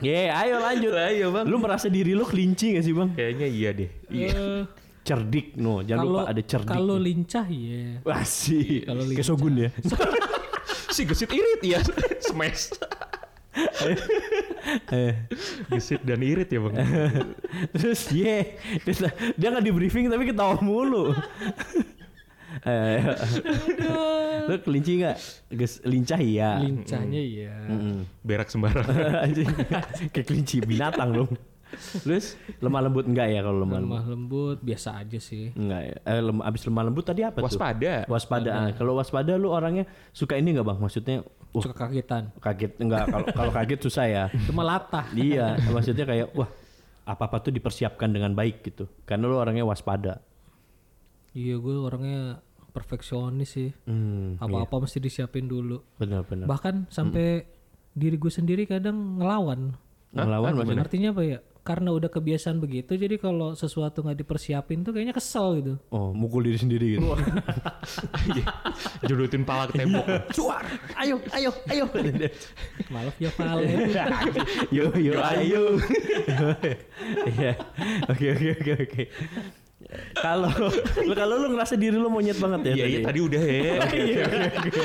Iya, 0.00 0.32
ayo 0.32 0.54
lanjut. 0.58 0.92
Ayo 0.96 1.26
bang. 1.30 1.44
Lu 1.44 1.60
merasa 1.60 1.86
diri 1.86 2.16
lu 2.16 2.24
kelinci 2.24 2.72
gak 2.72 2.84
sih 2.84 2.94
bang? 2.94 3.10
Kayaknya 3.12 3.46
iya 3.46 3.70
deh. 3.76 3.90
Eh, 4.08 4.62
Cerdik, 5.00 5.56
no. 5.56 5.80
Jangan 5.80 6.00
kalau 6.02 6.12
lupa 6.16 6.30
ada 6.30 6.42
cerdik. 6.42 6.72
kalau 6.72 6.96
lincah 6.96 7.46
ya. 7.48 8.00
Wah 8.02 8.22
sih, 8.22 8.84
Kalau 8.84 9.02
kayak 9.08 9.26
Shogun 9.26 9.54
ya. 9.60 9.70
Si 10.90 11.02
gesit 11.04 11.30
irit 11.30 11.60
ya. 11.62 11.78
Smash. 12.22 12.72
Eh, 14.88 15.14
gesit 15.68 16.00
dan 16.00 16.20
irit 16.20 16.46
ya 16.46 16.60
bang. 16.60 16.74
Terus 17.74 18.06
ye, 18.10 18.54
dia, 18.80 18.94
dia 19.32 19.48
nggak 19.48 19.62
di 19.62 19.72
briefing 19.72 20.06
tapi 20.06 20.24
ketawa 20.24 20.58
mulu. 20.58 21.10
Eh, 22.60 22.98
lu 24.44 24.54
kelinci 24.60 25.00
nggak? 25.00 25.16
Ges- 25.50 25.82
Lincah 25.82 26.18
iya. 26.18 26.58
Lincahnya 26.58 27.20
iya. 27.20 27.54
Mm-mm. 27.66 28.04
Berak 28.20 28.50
sembarang. 28.50 28.84
Anjing, 29.24 29.48
kayak 30.10 30.26
kelinci 30.26 30.58
binatang 30.60 31.14
dong. 31.14 31.30
Terus 32.02 32.34
lemah 32.58 32.82
lembut 32.82 33.06
enggak 33.06 33.30
ya 33.30 33.40
kalau 33.40 33.62
lemah 33.62 33.78
lembut? 33.78 33.94
Lemah 33.94 34.06
lembut 34.08 34.58
biasa 34.58 34.98
aja 34.98 35.18
sih. 35.18 35.54
Enggak 35.54 35.82
ya. 35.84 35.96
Eh, 36.02 36.18
lem- 36.20 36.42
abis 36.42 36.62
lemah 36.66 36.82
lembut 36.84 37.06
tadi 37.06 37.22
apa 37.22 37.38
tuh? 37.38 37.46
Waspada. 37.46 37.94
Waspada. 38.04 38.50
Ah, 38.50 38.70
Kalau 38.74 38.98
waspada 38.98 39.32
lu 39.34 39.48
orangnya 39.48 39.86
suka 40.10 40.34
ini 40.34 40.50
enggak 40.50 40.66
bang? 40.66 40.78
Maksudnya 40.82 41.16
uh, 41.54 41.62
Suka 41.62 41.74
kagetan. 41.86 42.30
kaget 42.38 42.72
enggak? 42.78 43.04
Kalau 43.10 43.26
kalau 43.30 43.52
kaget 43.52 43.80
susah 43.82 44.04
ya. 44.06 44.24
Cuma 44.48 44.62
latah. 44.62 45.06
iya, 45.14 45.56
maksudnya 45.70 46.04
kayak 46.06 46.32
wah 46.34 46.50
apa 47.06 47.22
apa 47.26 47.36
tuh 47.42 47.52
dipersiapkan 47.54 48.10
dengan 48.10 48.32
baik 48.34 48.62
gitu. 48.66 48.86
Karena 49.02 49.26
lu 49.26 49.36
orangnya 49.38 49.66
waspada. 49.66 50.22
Iya 51.34 51.58
gue 51.58 51.76
orangnya 51.78 52.42
perfeksionis 52.70 53.50
sih. 53.54 53.70
Hmm, 53.86 54.38
Apa-apa 54.38 54.86
mesti 54.86 54.98
disiapin 55.02 55.46
dulu. 55.50 55.82
benar-benar. 55.98 56.46
Bahkan 56.46 56.90
sampai 56.90 57.46
diri 57.90 58.16
gue 58.18 58.30
sendiri 58.30 58.66
kadang 58.66 59.18
ngelawan. 59.18 59.74
Ngelawan 60.14 60.50
maksudnya. 60.54 60.82
Artinya 60.86 61.08
apa 61.14 61.22
ya? 61.26 61.38
Karena 61.60 61.92
udah 61.92 62.08
kebiasaan 62.08 62.56
begitu, 62.56 62.96
jadi 62.96 63.20
kalau 63.20 63.52
sesuatu 63.52 64.00
nggak 64.00 64.24
dipersiapin 64.24 64.80
tuh 64.80 64.96
kayaknya 64.96 65.12
kesel 65.12 65.60
gitu. 65.60 65.74
Oh, 65.92 66.10
mukul 66.16 66.48
diri 66.48 66.56
sendiri 66.56 66.86
gitu. 66.96 67.04
Jodotin 69.04 69.44
pala 69.44 69.68
ke 69.68 69.84
tembok. 69.84 70.06
Cuar, 70.36 70.64
ayo, 70.96 71.20
ayo, 71.36 71.50
ayo. 71.68 71.84
Maaf 72.88 73.14
ya 73.20 73.30
Val. 73.36 73.60
yo, 74.72 74.88
yo, 74.96 75.12
ayo. 75.20 75.62
Iya. 77.30 77.56
Oke, 78.08 78.26
oke, 78.32 78.46
oke, 78.60 78.72
oke. 78.84 79.02
Kalau 80.12 80.50
kalau 81.18 81.34
lu 81.36 81.50
ngerasa 81.50 81.74
diri 81.74 81.94
lu 81.94 82.06
monyet 82.06 82.36
banget 82.36 82.60
ya 82.64 82.74
Iya 82.74 82.86
iya 82.86 82.98
tadi 83.02 83.18
udah 83.18 83.42
ya. 83.42 83.58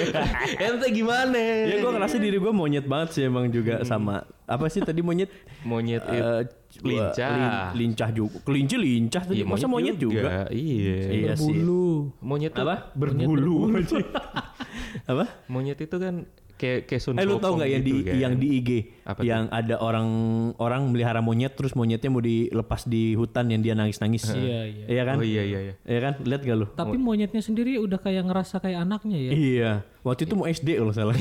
Ente 0.66 0.88
gimana? 0.90 1.38
Ya 1.38 1.76
gue 1.76 1.92
ngerasa 1.92 2.18
diri 2.18 2.38
gue 2.38 2.50
monyet 2.52 2.86
banget 2.86 3.10
sih 3.12 3.24
emang 3.24 3.48
juga 3.48 3.84
sama 3.84 4.24
apa 4.44 4.66
sih 4.68 4.80
tadi 4.80 5.00
monyet 5.00 5.30
Monyet 5.62 6.02
eh, 6.04 6.46
itu 6.72 6.86
lincah. 6.86 7.30
lin- 7.32 7.72
lincah 7.88 8.10
juga. 8.12 8.38
Kelinci 8.42 8.76
lincah 8.76 9.24
tadi 9.24 9.42
Iya, 9.42 9.46
masa 9.48 9.66
monyet 9.66 9.98
juga. 9.98 10.46
Iya. 10.48 10.98
Iya 11.10 11.32
sih. 11.36 11.54
Bulu. 11.56 12.14
Monyet 12.20 12.54
Apa? 12.54 12.94
Berbulu. 12.94 13.74
apa? 15.06 15.26
Monyet 15.46 15.80
itu 15.80 15.96
kan 15.96 16.26
kayak 16.56 16.86
kayak 16.86 17.02
Sun 17.04 17.16
Eh 17.16 17.26
lu 17.26 17.38
tau 17.38 17.54
nggak 17.54 17.70
yang 17.70 17.84
di 17.84 17.92
gitu 17.92 18.04
kan. 18.06 18.16
yang 18.18 18.34
di 18.36 18.48
IG 18.56 18.70
Apa 19.06 19.22
yang 19.22 19.46
ada 19.54 19.78
orang 19.78 20.10
orang 20.58 20.90
melihara 20.90 21.22
monyet 21.22 21.54
terus 21.54 21.78
monyetnya 21.78 22.10
mau 22.10 22.26
dilepas 22.26 22.90
di 22.90 23.14
hutan 23.14 23.54
yang 23.54 23.62
dia 23.62 23.78
nangis 23.78 24.02
nangis. 24.02 24.26
Iya, 24.34 24.66
iya. 24.66 24.86
Iya 24.90 25.02
kan? 25.06 25.16
Oh 25.22 25.26
iya 25.26 25.44
iya 25.46 25.60
iya. 25.62 25.74
Iya 25.86 26.00
kan? 26.02 26.14
Lihat 26.26 26.42
gak 26.42 26.58
lu? 26.58 26.66
Tapi 26.74 26.98
monyetnya 26.98 27.38
sendiri 27.46 27.78
udah 27.78 28.02
kayak 28.02 28.26
ngerasa 28.26 28.58
kayak 28.58 28.82
anaknya 28.82 29.30
ya. 29.30 29.32
Iya. 29.32 29.72
Waktu 30.02 30.26
itu 30.26 30.34
mau 30.34 30.50
SD 30.50 30.82
kalau 30.82 30.94
salah. 30.94 31.14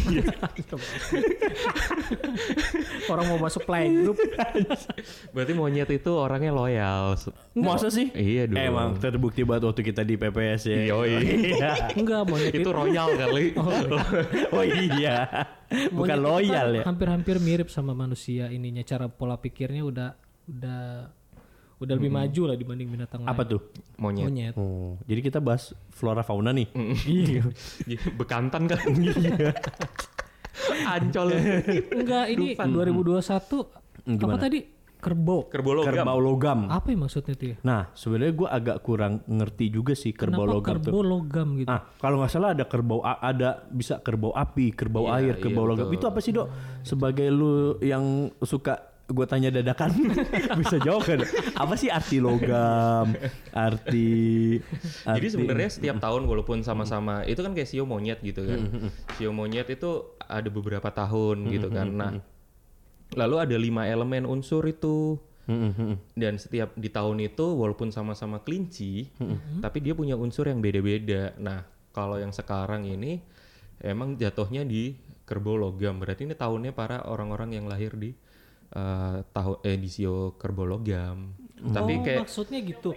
Orang 3.13 3.25
mau 3.33 3.39
masuk 3.41 3.69
playgroup. 3.69 4.17
Berarti 5.37 5.53
monyet 5.53 5.89
itu 5.93 6.13
orangnya 6.13 6.53
loyal. 6.57 7.21
Masa 7.53 7.93
sih? 7.93 8.09
Iya 8.17 8.49
dong. 8.49 8.61
Emang 8.61 8.97
terbukti 8.97 9.45
banget 9.45 9.69
waktu 9.69 9.83
kita 9.85 10.01
di 10.05 10.17
PPS 10.17 10.73
ya. 10.73 10.77
Iya. 10.89 11.73
Enggak, 11.97 12.33
monyet 12.33 12.53
itu 12.57 12.69
royal 12.73 13.13
kali. 13.13 13.53
oh 14.57 14.65
iya. 14.65 15.49
Bukan 15.71 15.95
Monyet 15.95 16.17
itu 16.17 16.25
loyal 16.25 16.67
kan 16.69 16.77
ya. 16.77 16.83
Hampir-hampir 16.85 17.37
mirip 17.41 17.69
sama 17.71 17.93
manusia 17.93 18.51
ininya 18.51 18.83
cara 18.83 19.07
pola 19.09 19.37
pikirnya 19.39 19.85
udah 19.85 20.09
udah 20.45 20.83
udah 21.75 21.95
lebih 21.99 22.13
maju 22.13 22.43
lah 22.49 22.57
dibanding 22.57 22.89
binatang 22.89 23.27
Apa 23.27 23.45
lain. 23.45 23.53
tuh? 23.57 23.61
Monyet. 23.99 24.25
Monyet. 24.25 24.55
Oh, 24.57 24.97
jadi 25.05 25.21
kita 25.21 25.39
bahas 25.43 25.75
flora 25.91 26.23
fauna 26.23 26.55
nih. 26.55 26.69
Iya. 27.09 27.43
Bekantan 28.15 28.71
kan. 28.71 28.79
Ancol. 30.95 31.29
Enggak, 31.93 32.25
ini 32.31 32.55
2021 32.55 33.85
apa 34.05 34.37
tadi? 34.39 34.61
Kerbau. 35.05 35.41
Kerbau 35.47 35.73
logam. 35.77 35.93
Kerbau 35.93 36.19
logam. 36.19 36.61
Apa 36.67 36.87
yang 36.89 37.01
maksudnya 37.03 37.35
tuh 37.35 37.47
ya? 37.47 37.57
Nah, 37.61 37.93
sebenarnya 37.93 38.33
gue 38.33 38.49
agak 38.49 38.77
kurang 38.81 39.21
ngerti 39.27 39.69
juga 39.69 39.93
sih 39.93 40.11
kerbau 40.11 40.43
Kenapa 40.43 40.55
logam 40.57 40.75
tuh. 40.75 40.81
kerbau 40.89 41.03
logam 41.05 41.49
gitu? 41.57 41.69
Ah, 41.69 41.81
kalau 41.95 42.17
nggak 42.19 42.33
salah 42.33 42.51
ada 42.51 42.65
kerbau 42.65 43.01
ada 43.03 43.51
bisa 43.69 44.01
kerbau 44.01 44.33
api, 44.33 44.73
kerbau 44.73 45.05
Iya, 45.07 45.15
air, 45.15 45.35
iya, 45.35 45.43
kerbau 45.43 45.65
logam. 45.65 45.87
betul. 45.87 45.95
Itu 45.95 46.07
apa 46.07 46.19
sih, 46.19 46.33
Dok? 46.33 46.49
Sebagai 46.83 47.29
lu 47.29 47.53
yang 47.79 48.03
suka 48.41 48.75
gue 49.05 49.27
tanya 49.27 49.53
dadakan 49.53 49.93
bisa 50.61 50.81
jawab 50.81 51.05
kan? 51.05 51.21
Apa 51.55 51.77
sih 51.77 51.93
arti 51.93 52.19
logam? 52.19 53.13
Arti, 53.53 54.57
Jadi 54.57 55.05
arti- 55.07 55.29
sebenarnya 55.31 55.69
setiap 55.69 55.97
tahun 55.99 56.25
walaupun 56.25 56.61
sama-sama 56.61 57.21
itu 57.23 57.39
kan 57.39 57.53
kayak 57.53 57.69
sio 57.69 57.85
monyet 57.85 58.19
gitu 58.21 58.41
kan. 58.43 58.91
Sio 59.15 59.29
monyet 59.29 59.69
itu 59.69 59.91
ada 60.19 60.49
beberapa 60.49 60.89
tahun 60.89 61.49
gitu 61.51 61.69
kan. 61.69 61.89
Nah, 61.91 62.11
lalu 63.13 63.37
ada 63.37 63.57
lima 63.61 63.85
elemen 63.85 64.25
unsur 64.25 64.65
itu. 64.65 65.21
Dan 66.17 66.41
setiap 66.41 66.73
di 66.73 66.89
tahun 66.89 67.21
itu 67.21 67.45
walaupun 67.45 67.93
sama-sama 67.93 68.41
kelinci, 68.41 69.13
tapi 69.61 69.85
dia 69.85 69.93
punya 69.93 70.17
unsur 70.17 70.49
yang 70.49 70.65
beda-beda. 70.65 71.37
Nah, 71.37 71.69
kalau 71.93 72.17
yang 72.17 72.33
sekarang 72.33 72.89
ini 72.89 73.21
emang 73.85 74.17
jatuhnya 74.17 74.65
di 74.65 74.97
kerbau 75.29 75.61
logam. 75.61 76.01
Berarti 76.01 76.25
ini 76.25 76.33
tahunnya 76.33 76.73
para 76.73 77.05
orang-orang 77.05 77.61
yang 77.61 77.69
lahir 77.69 77.93
di 77.93 78.17
eh 78.75 79.17
tahun 79.37 79.57
eh 79.63 79.77
di 79.77 79.89
sio 79.93 80.33
kerbau 80.41 80.65
logam. 80.65 81.37
Tapi 81.61 81.93
oh, 81.93 82.01
kayak 82.01 82.21
maksudnya 82.25 82.65
gitu. 82.65 82.97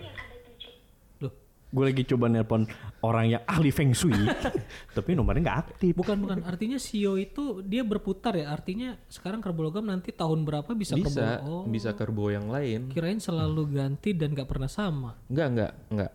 Gue 1.68 1.92
lagi 1.92 2.08
coba 2.08 2.32
nelpon 2.32 2.64
orang 3.04 3.36
yang 3.36 3.44
ahli 3.44 3.76
feng 3.76 3.92
shui, 3.92 4.16
tapi 4.96 5.20
nomornya 5.20 5.42
nggak 5.44 5.60
aktif. 5.68 5.92
bukan 5.92 6.16
bukan 6.24 6.40
artinya 6.48 6.80
sio 6.80 7.20
itu 7.20 7.60
dia 7.60 7.84
berputar 7.84 8.40
ya. 8.40 8.56
Artinya 8.56 8.96
sekarang 9.12 9.44
kerbau 9.44 9.68
logam 9.68 9.84
nanti 9.84 10.16
tahun 10.16 10.48
berapa 10.48 10.72
bisa, 10.72 10.96
bisa 10.96 11.12
kerbau. 11.12 11.44
Oh, 11.44 11.64
bisa 11.68 11.92
kerbau 11.92 12.32
yang 12.32 12.48
lain. 12.48 12.88
kirain 12.88 13.20
selalu 13.20 13.76
ganti 13.76 14.16
dan 14.16 14.32
gak 14.32 14.48
pernah 14.48 14.72
sama. 14.72 15.20
Enggak, 15.28 15.48
enggak, 15.52 15.72
enggak. 15.92 16.12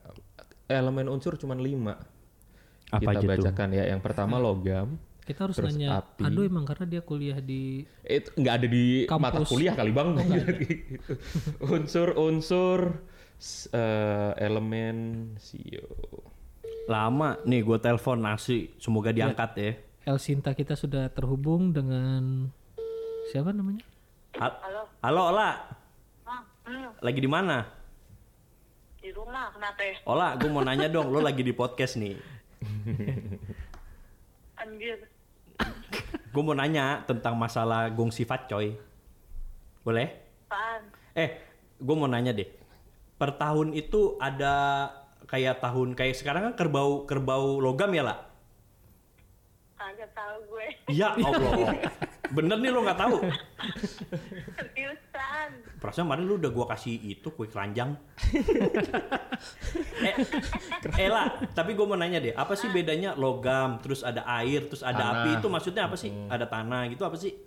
Elemen 0.72 1.06
unsur 1.12 1.36
cuma 1.36 1.52
lima. 1.52 2.00
Apa 2.88 3.12
Kita 3.12 3.12
aja 3.12 3.20
tuh? 3.20 3.30
bacakan 3.36 3.68
ya. 3.76 3.84
Yang 3.92 4.00
pertama 4.00 4.36
logam. 4.40 4.96
Kita 5.22 5.46
harus 5.46 5.54
Terus 5.54 5.76
nanya 5.78 6.02
api. 6.02 6.26
Aduh 6.26 6.48
emang 6.48 6.66
karena 6.66 6.98
dia 6.98 7.02
kuliah 7.04 7.38
di 7.38 7.86
Itu 8.02 8.34
enggak 8.40 8.54
ada 8.58 8.66
di 8.66 9.04
Kampus. 9.06 9.22
mata 9.22 9.40
kuliah 9.46 9.76
kali 9.76 9.92
bang. 9.94 10.08
Unsur-unsur 11.76 13.04
eh, 13.68 14.30
elemen 14.38 14.96
sio. 15.36 15.86
Lama 16.86 17.38
nih 17.42 17.62
gue 17.62 17.78
telepon 17.78 18.18
nasi, 18.18 18.70
semoga 18.78 19.10
diangkat 19.10 19.50
ya. 19.54 19.72
El 20.02 20.18
Sinta 20.18 20.50
kita 20.50 20.74
sudah 20.74 21.06
terhubung 21.10 21.70
dengan 21.70 22.50
siapa 23.30 23.54
namanya? 23.54 23.86
Ha- 24.34 24.58
Halo, 25.02 25.22
Ola. 25.30 25.50
Ah, 26.26 26.42
hmm, 26.66 27.02
Lagi 27.02 27.18
di 27.18 27.30
mana? 27.30 27.58
di 29.02 29.10
rumah 29.10 29.50
kenapa 29.50 29.82
ya? 29.82 29.94
Ola, 30.06 30.38
gue 30.38 30.46
mau 30.46 30.62
nanya 30.62 30.86
dong, 30.86 31.10
lo 31.10 31.18
lagi 31.18 31.42
di 31.42 31.50
podcast 31.50 31.98
nih. 31.98 32.14
Anjir. 34.62 35.10
Gue 36.30 36.42
mau 36.46 36.54
nanya 36.54 37.02
tentang 37.02 37.34
masalah 37.34 37.90
gong 37.90 38.14
sifat 38.14 38.46
coy. 38.46 38.78
Boleh? 39.82 40.06
Apaan? 40.46 40.82
Eh, 41.18 41.34
gue 41.82 41.94
mau 41.98 42.06
nanya 42.06 42.30
deh. 42.30 42.46
Per 43.22 43.38
tahun 43.38 43.70
itu 43.70 44.18
ada 44.18 44.90
kayak 45.30 45.62
tahun 45.62 45.94
kayak 45.94 46.18
sekarang 46.18 46.42
kan 46.50 46.54
kerbau 46.58 47.06
kerbau 47.06 47.62
logam 47.62 47.94
ya 47.94 48.02
lah. 48.02 48.18
Kagak 49.78 50.10
tahu 50.10 50.36
gue. 50.50 50.66
Ya 50.98 51.14
Allah. 51.14 51.86
Bener 52.34 52.58
nih 52.58 52.74
lo 52.74 52.82
nggak 52.82 52.98
tahu. 52.98 53.22
Seriusan. 54.58 55.50
Perasaan 55.78 56.10
kemarin 56.10 56.26
lu 56.26 56.34
udah 56.42 56.50
gua 56.50 56.66
kasih 56.74 56.98
itu 56.98 57.30
kue 57.30 57.46
keranjang. 57.46 57.94
eh, 60.10 60.14
eh 60.98 61.06
lah, 61.06 61.30
tapi 61.54 61.78
gue 61.78 61.86
mau 61.86 61.94
nanya 61.94 62.18
deh, 62.18 62.34
apa 62.34 62.58
sih 62.58 62.74
bedanya 62.74 63.14
logam, 63.14 63.78
terus 63.78 64.02
ada 64.02 64.26
air, 64.42 64.66
terus 64.66 64.82
ada 64.82 64.98
Tanah. 64.98 65.14
api 65.22 65.30
itu 65.38 65.46
maksudnya 65.46 65.86
apa 65.86 65.94
sih? 65.94 66.10
Ada 66.26 66.50
tanah 66.50 66.90
gitu 66.90 67.06
apa 67.06 67.14
sih? 67.14 67.38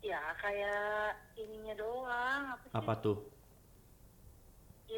Ya 0.00 0.32
kayak 0.40 1.20
ininya 1.36 1.74
doang. 1.76 2.42
Apa 2.56 2.64
sih? 2.64 2.72
Apa 2.72 2.92
tuh? 2.96 3.37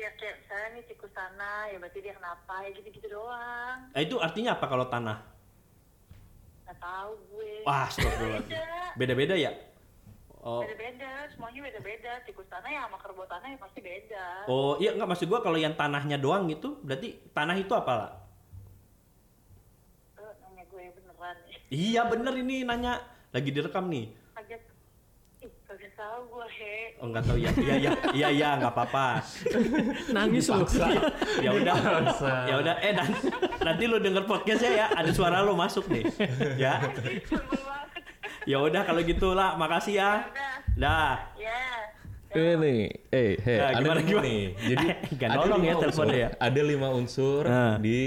Iya 0.00 0.16
kayak 0.16 0.34
misalnya 0.40 0.68
nih 0.80 0.84
tikus 0.88 1.12
sana 1.12 1.68
ya 1.68 1.76
berarti 1.76 1.98
dia 2.00 2.16
kenapa 2.16 2.54
ya 2.64 2.72
gitu-gitu 2.72 3.06
doang. 3.12 3.76
Eh, 3.92 4.08
itu 4.08 4.16
artinya 4.16 4.56
apa 4.56 4.64
kalau 4.64 4.88
tanah? 4.88 5.20
Gak 6.64 6.78
tahu 6.80 7.12
gue. 7.28 7.52
Wah. 7.68 7.84
Beda. 7.92 8.96
Beda-beda 8.96 9.34
ya? 9.36 9.52
Oh, 10.40 10.64
Beda-beda. 10.64 11.28
Semuanya 11.36 11.68
beda-beda. 11.68 12.12
Tikus 12.24 12.48
tanah 12.48 12.72
ya 12.72 12.88
sama 12.88 12.96
kerbau 12.96 13.28
tanah 13.28 13.52
ya 13.52 13.58
pasti 13.60 13.80
beda. 13.84 14.24
oh 14.48 14.80
iya 14.80 14.96
nggak 14.96 15.08
maksud 15.12 15.28
gua 15.28 15.44
kalau 15.44 15.60
yang 15.60 15.76
tanahnya 15.76 16.16
doang 16.16 16.48
gitu, 16.48 16.80
berarti 16.80 17.20
tanah 17.36 17.60
itu 17.60 17.72
apa 17.76 17.92
lah? 17.92 18.10
Eh, 20.16 20.32
nanya 20.40 20.64
gue 20.64 20.82
beneran 20.96 21.36
ya. 21.44 21.58
Iya 21.68 22.00
bener 22.08 22.34
ini 22.40 22.64
nanya, 22.64 23.04
lagi 23.36 23.52
direkam 23.52 23.92
nih. 23.92 24.08
Tahu 26.00 26.20
gue 26.26 26.46
he. 26.50 26.74
Oh 26.96 27.06
nggak 27.06 27.22
tahu 27.22 27.36
ya, 27.36 27.50
iya 27.54 27.74
iya 27.78 27.90
iya 28.10 28.28
iya 28.30 28.48
nggak 28.56 28.72
apa-apa. 28.72 29.20
Nangis 30.10 30.48
lu. 30.48 30.64
ya 31.38 31.50
udah 31.52 31.76
ya 32.46 32.54
udah 32.56 32.74
eh 32.80 32.92
dan, 32.92 33.08
nanti 33.60 33.84
lu 33.84 33.96
denger 33.98 34.24
podcastnya 34.24 34.70
ya 34.74 34.86
ada 34.90 35.10
suara 35.10 35.40
lu 35.40 35.52
masuk 35.54 35.84
nih 35.88 36.08
ya 36.56 36.80
Sebel 36.80 37.52
banget. 37.60 38.02
ya 38.44 38.56
udah 38.58 38.82
kalau 38.82 39.00
gitu 39.02 39.32
lah 39.32 39.54
makasih 39.54 39.94
ya 39.94 40.10
Udah. 40.24 40.54
dah 40.74 41.14
Ya. 41.36 41.60
Ini, 42.30 42.76
eh, 43.10 43.34
hey, 43.36 43.58
Nah, 43.58 43.68
ada 43.68 43.82
gimana, 43.82 43.98
lima 43.98 44.06
gimana? 44.06 44.22
nih. 44.22 44.42
Jadi 44.54 44.86
ada 45.26 45.34
nolong 45.34 45.60
ya 45.60 45.66
unsur. 45.68 45.82
teleponnya 45.82 46.14
ya. 46.16 46.28
Ada 46.38 46.60
lima 46.62 46.88
unsur 46.94 47.42
Nah. 47.42 47.74
di 47.76 47.98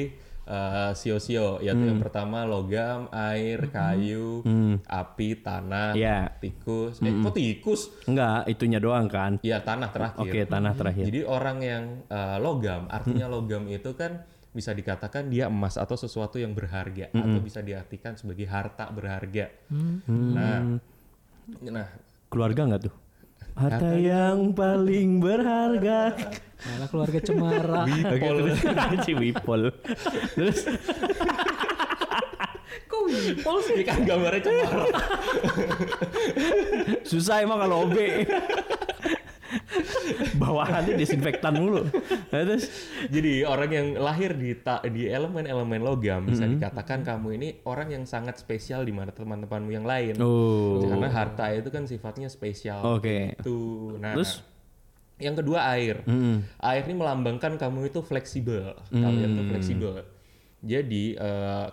uh, 0.47 0.91
sio-sio. 0.95 1.59
Yaitu 1.63 1.83
yang 1.87 1.99
pertama 1.99 2.43
logam, 2.43 3.07
air, 3.11 3.69
kayu, 3.69 4.43
api, 4.87 5.43
tanah, 5.43 5.95
Ya. 5.95 6.31
tikus. 6.39 6.99
Eh, 7.03 7.13
kok 7.13 7.33
tikus? 7.35 7.81
Enggak, 8.07 8.47
itunya 8.49 8.79
doang 8.79 9.07
kan. 9.07 9.39
Ya 9.45 9.61
tanah 9.63 9.89
terakhir. 9.91 10.21
Oke, 10.23 10.39
tanah 10.47 10.73
terakhir. 10.75 11.03
Jadi 11.07 11.21
orang 11.27 11.57
yang 11.63 11.83
uh, 12.07 12.37
logam, 12.39 12.87
artinya 12.87 13.27
logam 13.27 13.67
itu 13.69 13.93
kan 13.95 14.23
bisa 14.53 14.69
dikatakan 14.69 15.33
dia 15.33 15.49
emas 15.49 15.81
atau 15.81 15.97
sesuatu 15.97 16.37
yang 16.37 16.53
berharga 16.53 17.09
atau 17.09 17.41
bisa 17.41 17.65
diartikan 17.65 18.13
sebagai 18.13 18.45
harta 18.45 18.85
berharga. 18.93 19.49
Nah, 20.05 20.77
nah 21.65 21.87
Keluarga 22.29 22.65
enggak 22.65 22.89
tuh? 22.89 23.02
Harta 23.53 23.93
yang 23.93 24.49
paling 24.51 25.21
berharga. 25.21 26.17
Malah 26.63 26.87
keluarga 26.89 27.19
cemara. 27.21 27.83
Oke, 27.85 28.17
terus 28.25 28.59
si 29.05 29.13
Wipol. 29.13 29.69
Terus 30.33 30.59
Kok 32.89 33.01
wipol 33.09 33.57
sih? 33.61 33.73
ini 33.77 33.83
kan 33.85 34.01
gambarnya 34.05 34.41
cemara. 34.41 34.85
susah 37.05 37.41
emang 37.41 37.61
kalau 37.61 37.89
OB. 37.89 37.97
Bawahannya 40.41 40.93
disinfektan 40.95 41.57
mulu. 41.57 41.85
Nah, 42.29 42.41
terus 42.45 42.69
Jadi 43.09 43.43
orang 43.43 43.71
yang 43.71 43.87
lahir 43.97 44.33
di 44.33 44.53
ta- 44.55 44.83
di 44.83 45.09
elemen-elemen 45.09 45.81
logam 45.81 46.25
bisa 46.25 46.45
dikatakan 46.45 47.01
kamu 47.01 47.27
ini 47.35 47.47
orang 47.65 47.89
yang 47.91 48.03
sangat 48.03 48.37
spesial 48.37 48.83
di 48.83 48.93
mana 48.93 49.09
teman-temanmu 49.09 49.71
yang 49.71 49.85
lain. 49.85 50.17
oh. 50.21 50.83
Karena 50.85 51.09
harta 51.09 51.49
itu 51.51 51.69
kan 51.69 51.85
sifatnya 51.85 52.29
spesial. 52.29 52.81
Oke. 52.85 53.33
Itu. 53.37 53.93
Nah, 53.97 54.13
Terus? 54.13 54.41
yang 55.17 55.33
kedua 55.33 55.71
air. 55.71 56.01
Air 56.59 56.83
ini 56.85 56.95
melambangkan 56.97 57.55
kamu 57.55 57.89
itu 57.89 58.01
fleksibel. 58.01 58.75
Kalian 58.89 59.29
tuh 59.37 59.45
fleksibel. 59.49 59.93
Jadi 60.63 61.15
eh, 61.15 61.67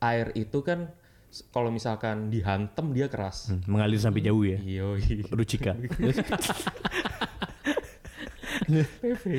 air 0.00 0.32
itu 0.34 0.58
kan 0.62 0.88
kalau 1.48 1.68
misalkan 1.68 2.28
dihantem 2.28 2.90
dia 2.90 3.06
keras. 3.06 3.48
Hmm, 3.48 3.62
mengalir 3.66 3.96
sampai 3.96 4.20
jauh 4.20 4.42
ya. 4.42 4.58
Iya. 4.58 4.82
Rucika. 5.30 5.78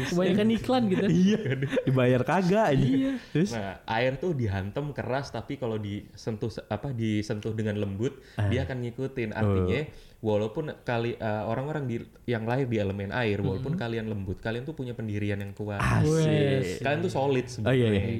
Kebanyakan 0.10 0.48
iklan 0.52 0.84
gitu. 0.88 1.06
iya. 1.08 1.40
Dibayar 1.84 2.22
kagak 2.22 2.66
aja. 2.72 2.88
Terus 3.32 3.52
Nah, 3.52 3.80
air 3.86 4.18
tuh 4.18 4.34
dihantam 4.34 4.92
keras 4.92 5.30
tapi 5.30 5.56
kalau 5.56 5.76
disentuh 5.76 6.50
se- 6.50 6.66
apa 6.66 6.92
disentuh 6.92 7.52
dengan 7.52 7.78
lembut 7.78 8.16
dia 8.50 8.64
akan 8.64 8.78
ngikutin. 8.82 9.30
Artinya 9.32 9.82
walaupun 10.22 10.70
kali 10.82 11.18
eh, 11.18 11.44
orang-orang 11.44 11.84
di 11.86 11.96
yang 12.26 12.46
lahir 12.46 12.66
di 12.66 12.78
elemen 12.78 13.10
air 13.10 13.42
walaupun 13.42 13.74
kalian 13.74 14.06
lembut, 14.06 14.38
kalian 14.38 14.64
tuh 14.64 14.72
punya 14.72 14.94
pendirian 14.94 15.36
yang 15.36 15.52
kuat. 15.52 15.82
Asik. 15.82 16.80
Kalian 16.80 17.02
tuh 17.02 17.10
solid 17.10 17.46
Oh, 17.62 17.74
iya, 17.74 17.90
sebenarnya 17.90 18.06
iya. 18.06 18.14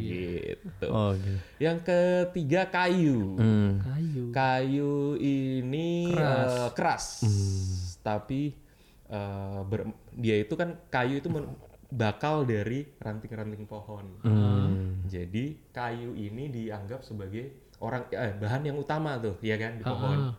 gitu. 0.58 0.88
Oh, 0.90 1.14
gitu. 1.14 1.38
Yang 1.58 1.78
ketiga 1.84 2.62
kayu. 2.68 3.38
Hmm. 3.38 3.72
Kayu. 3.80 4.24
Kayu 4.32 4.94
ini 5.16 6.10
Keras. 6.12 6.50
eh, 6.50 6.70
keras. 6.74 7.06
Tapi 8.00 8.42
eh, 9.08 9.60
ber- 9.64 9.94
dia 10.12 10.36
itu 10.38 10.54
kan 10.54 10.82
kayu 10.90 11.22
itu 11.22 11.30
men- 11.30 11.54
bakal 11.88 12.42
dari 12.42 12.88
ranting-ranting 12.98 13.68
pohon. 13.68 14.10
Hmm. 14.24 15.04
Jadi 15.06 15.70
kayu 15.70 16.16
ini 16.16 16.48
dianggap 16.48 17.04
sebagai 17.04 17.52
orang 17.78 18.10
eh, 18.10 18.34
bahan 18.34 18.64
yang 18.64 18.80
utama 18.80 19.20
tuh, 19.20 19.38
ya 19.40 19.54
kan 19.56 19.76
di 19.76 19.84
pohon. 19.84 20.18
ah. 20.24 20.34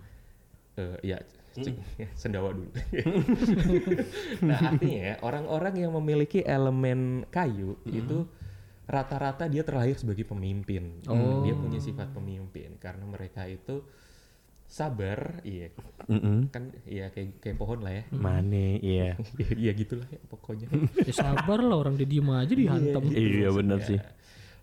Eh, 0.72 0.96
ya, 1.04 1.20
cik, 1.52 1.76
sendawa 2.16 2.56
dulu. 2.56 2.72
nah 4.48 4.58
artinya 4.72 5.00
ya, 5.12 5.14
orang-orang 5.20 5.74
yang 5.76 5.92
memiliki 5.92 6.40
elemen 6.40 7.28
kayu 7.28 7.76
itu 7.86 8.24
rata-rata 8.88 9.46
dia 9.46 9.62
terlahir 9.62 9.94
sebagai 9.94 10.26
pemimpin. 10.26 11.00
Dia 11.44 11.54
punya 11.54 11.78
sifat 11.78 12.10
pemimpin 12.12 12.76
karena 12.80 13.04
mereka 13.06 13.46
itu 13.46 13.84
sabar, 14.72 15.44
iya 15.44 15.68
Mm-mm. 16.08 16.48
kan, 16.48 16.72
iya 16.88 17.12
kayak 17.12 17.44
kayak 17.44 17.56
pohon 17.60 17.84
lah 17.84 17.92
ya. 17.92 18.04
Mane, 18.08 18.80
iya. 18.96 19.20
Iya 19.52 19.72
gitulah 19.76 20.08
ya 20.08 20.16
pokoknya. 20.32 20.72
Ya 21.04 21.12
sabar 21.12 21.60
lah 21.60 21.76
orang 21.76 22.00
dia 22.00 22.08
diem 22.08 22.24
aja 22.32 22.54
dihantam. 22.56 23.04
Iya 23.12 23.52
benar 23.52 23.84
sih. 23.84 24.00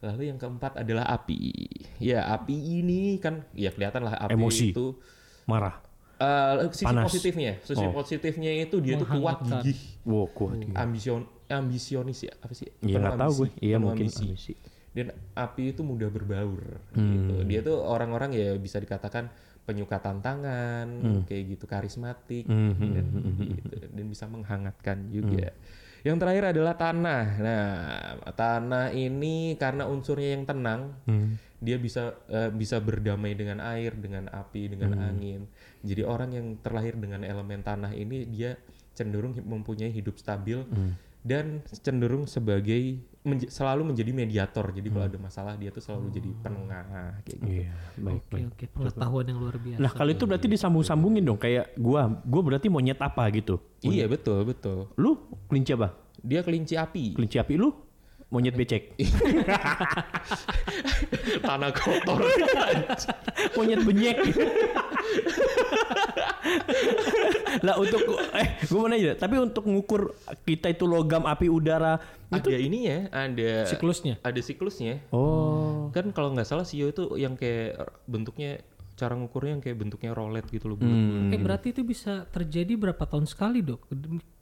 Lalu 0.02 0.34
yang 0.34 0.42
keempat 0.42 0.82
adalah 0.82 1.06
api. 1.14 1.70
Ya 2.02 2.26
api 2.26 2.82
ini 2.82 3.22
kan, 3.22 3.46
ya 3.54 3.70
kelihatan 3.70 4.02
lah 4.02 4.18
api 4.18 4.34
Emosi. 4.34 4.74
itu. 4.74 4.98
Marah. 5.46 5.78
Eh, 6.20 6.68
sisi 6.70 6.86
Panas. 6.86 7.04
positifnya, 7.08 7.54
sisi 7.64 7.80
Oh. 7.82 7.92
positifnya 7.92 8.52
itu 8.54 8.78
dia 8.78 8.96
tuh 8.96 9.08
kuat, 9.08 9.40
gigih, 9.64 9.80
Wow, 10.04 10.28
kuat. 10.30 10.60
ambision, 10.76 11.24
ambisionis 11.48 12.20
ya 12.22 12.34
apa 12.38 12.52
sih? 12.52 12.68
Iya 12.82 13.00
nggak 13.00 13.18
tahu 13.18 13.32
gue. 13.34 13.50
Iya 13.60 13.78
mungkin 13.78 14.06
ambisi. 14.06 14.26
ambisi. 14.28 14.54
Dan 14.90 15.10
api 15.34 15.72
itu 15.72 15.82
mudah 15.82 16.10
berbaur. 16.10 16.60
Hmm. 16.92 17.08
Gitu. 17.14 17.34
Dia 17.46 17.60
tuh 17.62 17.78
orang-orang 17.80 18.34
ya 18.34 18.52
bisa 18.56 18.78
dikatakan 18.78 19.32
penyuka 19.64 20.02
tantangan, 20.02 20.90
kayak 21.24 21.44
gitu, 21.48 21.66
karismatik, 21.66 22.44
Hmm, 22.44 22.74
dan, 22.74 23.06
gitu. 23.40 23.76
dan 23.86 24.06
bisa 24.06 24.26
menghangatkan 24.26 25.08
juga. 25.08 25.54
Yang 26.02 26.18
terakhir 26.18 26.44
adalah 26.50 26.74
tanah. 26.74 27.24
Nah, 27.38 27.64
tanah 28.32 28.86
ini 28.92 29.54
karena 29.56 29.86
unsurnya 29.86 30.34
yang 30.34 30.44
tenang, 30.44 30.96
Hmm. 31.06 31.38
dia 31.60 31.76
bisa 31.76 32.18
eh, 32.26 32.50
bisa 32.50 32.80
berdamai 32.80 33.36
dengan 33.36 33.62
air, 33.62 33.94
dengan 33.94 34.26
api, 34.26 34.74
dengan 34.74 34.96
Hmm. 34.96 35.06
angin. 35.06 35.42
Jadi 35.82 36.02
orang 36.02 36.30
yang 36.30 36.46
terlahir 36.58 36.94
dengan 36.94 37.22
elemen 37.22 37.60
tanah 37.60 37.92
ini 37.92 38.26
dia 38.26 38.56
cenderung 38.92 39.34
mempunyai 39.34 39.90
hidup 39.90 40.16
stabil 40.16 40.62
Hmm. 40.62 40.94
dan 41.20 41.60
cenderung 41.66 42.26
sebagai 42.26 43.00
menj- 43.22 43.48
selalu 43.48 43.88
menjadi 43.88 44.12
mediator. 44.12 44.66
Jadi 44.70 44.88
kalau 44.88 45.06
ada 45.06 45.18
masalah 45.18 45.54
dia 45.54 45.70
tuh 45.70 45.80
selalu 45.80 46.10
jadi 46.12 46.30
penengah 46.38 46.84
kayak 47.22 47.26
gitu. 47.30 47.42
Hmm. 47.42 47.54
Iya, 47.54 47.72
baik, 47.98 48.18
Oke 48.18 48.30
baik. 48.30 48.46
oke 48.50 48.64
pengetahuan 48.70 49.26
yang 49.26 49.38
luar 49.38 49.56
biasa. 49.58 49.80
Nah, 49.80 49.90
kalau 49.90 50.10
itu 50.10 50.24
berarti 50.26 50.46
disambung-sambungin 50.50 51.22
dong 51.22 51.38
kayak 51.38 51.74
gua. 51.76 52.02
Gua 52.22 52.42
berarti 52.42 52.68
monyet 52.68 52.98
apa 52.98 53.22
gitu. 53.30 53.58
Iya 53.82 54.06
betul 54.06 54.44
betul. 54.44 54.90
Lu 54.96 55.18
kelinci 55.46 55.72
apa? 55.74 55.94
Dia 56.20 56.42
kelinci 56.42 56.74
api. 56.76 57.16
Kelinci 57.16 57.38
api 57.38 57.54
lu? 57.56 57.70
Monyet 58.30 58.54
becek. 58.54 58.94
Tanah 61.42 61.72
kotor. 61.74 62.22
monyet 63.56 63.82
benyek. 63.82 64.18
lah 67.66 67.76
untuk 67.76 68.00
eh 68.36 68.48
gue 68.64 68.80
mau 68.80 68.88
nanya, 68.88 69.18
tapi 69.18 69.36
untuk 69.42 69.66
ngukur 69.68 70.14
kita 70.46 70.72
itu 70.72 70.86
logam 70.86 71.26
api 71.26 71.50
udara 71.52 72.00
ada 72.30 72.54
ini 72.54 72.86
ya, 72.86 73.00
ada 73.10 73.66
Siklusnya. 73.66 74.22
Ada 74.22 74.38
siklusnya. 74.46 75.02
Oh. 75.10 75.90
Kan 75.90 76.14
kalau 76.14 76.38
nggak 76.38 76.46
salah 76.46 76.62
sio 76.62 76.94
itu 76.94 77.18
yang 77.18 77.34
kayak 77.34 77.90
bentuknya 78.06 78.62
cara 78.94 79.16
ngukurnya 79.16 79.58
yang 79.58 79.64
kayak 79.64 79.78
bentuknya 79.80 80.12
rolet 80.14 80.46
gitu 80.52 80.70
loh. 80.70 80.78
Hmm. 80.78 80.86
bulat-bulat. 80.86 81.34
Eh 81.34 81.40
berarti 81.40 81.68
itu 81.74 81.82
bisa 81.82 82.30
terjadi 82.30 82.78
berapa 82.78 83.02
tahun 83.08 83.26
sekali 83.26 83.66
dok? 83.66 83.90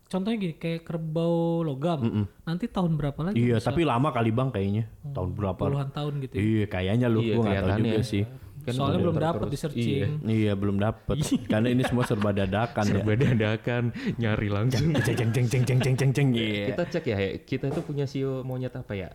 Contohnya 0.08 0.38
gini 0.40 0.56
kayak 0.56 0.88
kerbau 0.88 1.64
logam. 1.64 2.28
Nanti 2.48 2.72
tahun 2.72 2.96
berapa 2.96 3.32
lagi? 3.32 3.40
Iya, 3.40 3.60
bisa 3.60 3.72
tapi 3.72 3.84
lama 3.84 4.10
kali 4.12 4.32
Bang 4.32 4.50
kayaknya. 4.52 4.88
Tahun 5.14 5.30
berapa? 5.36 5.64
puluhan 5.68 5.92
tahun 5.92 6.14
gitu. 6.26 6.34
ya? 6.34 6.42
Iya, 6.42 6.66
kayaknya 6.68 7.08
lu 7.12 7.20
Iya, 7.24 7.36
gua 7.36 7.44
nggak 7.44 7.64
tahu 7.64 7.80
juga 7.84 8.02
sih. 8.04 8.24
Kan 8.68 8.76
Soalnya 8.76 9.00
belum 9.00 9.16
dapat 9.16 9.48
di 9.48 9.56
Iya. 9.56 9.62
searching. 9.64 10.12
Iya, 10.28 10.54
belum 10.54 10.78
dapet. 10.78 11.16
Karena 11.48 11.68
ini 11.70 11.82
semua 11.82 12.04
serba 12.04 12.30
dadakan 12.30 12.84
ya. 12.84 12.92
Serba 12.92 13.14
dadakan, 13.16 13.84
nyari 14.16 14.48
langsung. 14.48 14.92
Ceng 15.00 15.16
ceng 15.16 15.32
ceng 15.32 15.48
ceng 15.48 15.64
ceng 15.64 15.80
ceng 15.80 15.96
ceng 15.96 16.12
ceng. 16.12 16.28
Iya. 16.36 16.66
Kita 16.70 16.84
cek 16.86 17.04
ya, 17.08 17.18
kita 17.40 17.66
tuh 17.72 17.80
punya 17.82 18.04
sio 18.04 18.44
monyet 18.44 18.76
apa 18.76 18.92
ya? 18.92 19.08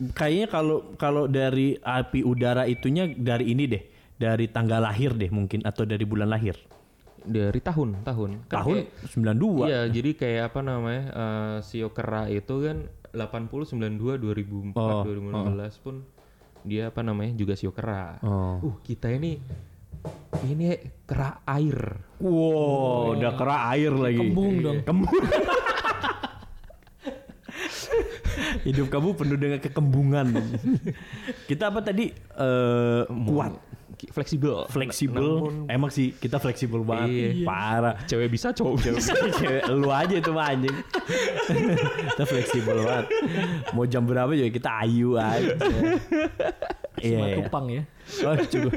Kayaknya 0.00 0.46
kalau 0.48 0.96
kalau 0.96 1.28
dari 1.28 1.76
api 1.76 2.24
udara 2.24 2.64
itunya 2.64 3.04
dari 3.06 3.52
ini 3.52 3.68
deh, 3.68 3.84
dari 4.16 4.48
tanggal 4.48 4.80
lahir 4.80 5.12
deh 5.12 5.28
mungkin 5.28 5.60
atau 5.60 5.84
dari 5.84 6.02
bulan 6.02 6.32
lahir. 6.32 6.56
Dari 7.20 7.60
tahun, 7.60 8.00
tahun. 8.00 8.48
Kan 8.48 8.64
Tahun 8.64 8.76
kayak- 8.80 9.12
92. 9.12 9.68
Iya, 9.68 9.80
jadi 9.92 10.10
kayak 10.16 10.42
apa 10.48 10.60
namanya? 10.62 11.04
eh, 11.12 11.56
sio 11.60 11.92
kera 11.92 12.32
itu 12.32 12.64
kan 12.64 12.88
80 13.12 13.68
92 13.68 14.16
2004 14.16 14.72
Oh, 14.72 15.04
2015 15.04 15.76
pun 15.76 16.00
dia 16.64 16.88
apa 16.92 17.00
namanya? 17.00 17.32
juga 17.36 17.56
sio 17.56 17.72
kera. 17.72 18.20
Oh. 18.24 18.60
Uh, 18.60 18.74
kita 18.84 19.12
ini 19.12 19.40
ini 20.46 20.76
kera 21.04 21.44
air. 21.44 22.00
Wow, 22.20 23.16
udah 23.18 23.32
kera 23.36 23.56
air 23.76 23.92
lagi. 23.92 24.20
Kembung 24.20 24.54
dong. 24.64 24.80
Kembung. 24.84 25.24
Hidup 28.64 28.88
kamu 28.92 29.16
penuh 29.16 29.38
dengan 29.40 29.58
kekembungan. 29.60 30.26
kita 31.50 31.72
apa 31.72 31.80
tadi? 31.84 32.12
Eh 32.12 33.02
kuat, 33.08 33.52
Fleksibel. 34.08 34.64
fleksibel. 34.72 35.28
Emang 35.68 35.92
sih 35.92 36.16
kita 36.16 36.40
fleksibel 36.40 36.80
banget. 36.80 37.12
Iya. 37.12 37.44
Parah. 37.44 37.94
Cewek 38.08 38.32
bisa, 38.32 38.56
cowok 38.56 38.74
bisa. 38.80 39.12
Cewek 39.36 39.62
lu 39.68 39.92
aja 39.92 40.14
itu 40.16 40.30
mah 40.32 40.48
anjing. 40.48 40.76
kita 42.08 42.24
fleksibel 42.24 42.80
banget. 42.80 43.06
Mau 43.76 43.84
jam 43.84 44.08
berapa 44.08 44.32
juga 44.32 44.48
kita 44.48 44.70
ayu 44.80 45.20
aja. 45.20 45.52
Iya, 47.00 47.16
Cuma 47.16 47.26
iya. 47.28 47.36
ya. 47.68 47.82
Oh, 48.28 48.36
cukup 48.36 48.72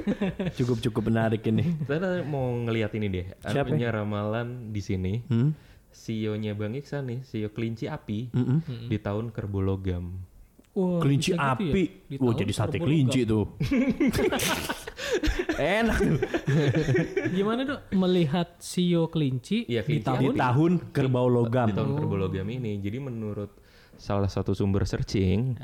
cukup 0.55 0.77
cukup 0.79 1.03
menarik 1.07 1.43
ini. 1.47 1.75
Saya 1.88 2.23
mau 2.23 2.51
ngelihat 2.55 2.91
ini 2.95 3.07
deh. 3.07 3.25
Ada 3.43 3.63
Siapa? 3.63 3.71
punya 3.71 3.91
ramalan 3.91 4.71
di 4.71 4.81
sini. 4.83 5.13
Hmm? 5.27 5.51
sionya 5.93 6.57
Bang 6.57 6.73
Iksan 6.73 7.05
nih, 7.05 7.19
sio 7.21 7.53
kelinci 7.53 7.86
api 7.86 8.33
Mm-mm. 8.33 8.89
di 8.89 8.97
tahun 8.97 9.29
kerbologam. 9.29 10.25
Wah, 10.73 10.97
Kelinci 10.97 11.38
bisa 11.38 11.38
gitu 11.38 11.45
ya? 11.45 11.69
api. 11.69 11.83
Di 12.09 12.15
jadi 12.17 12.53
sate 12.53 12.77
kelinci 12.81 13.21
tuh. 13.29 13.45
Enak 15.58 15.98
tuh. 16.00 16.20
Gimana 17.38 17.62
dok 17.66 17.80
melihat 17.94 18.58
sio 18.60 19.10
kelinci 19.10 19.66
Iya, 19.70 19.82
di 19.86 20.00
kelinci 20.00 20.02
Di 20.02 20.08
tahun 20.08 20.34
tahun 20.38 20.72
kerbau 20.94 21.28
logam. 21.30 21.68
Di 21.70 21.76
tahun 21.78 21.92
kerbologam 21.98 22.48
ini. 22.50 22.80
Jadi 22.82 22.98
menurut 23.02 23.52
salah 23.94 24.28
satu 24.28 24.58
sumber 24.58 24.84
searching, 24.89 25.56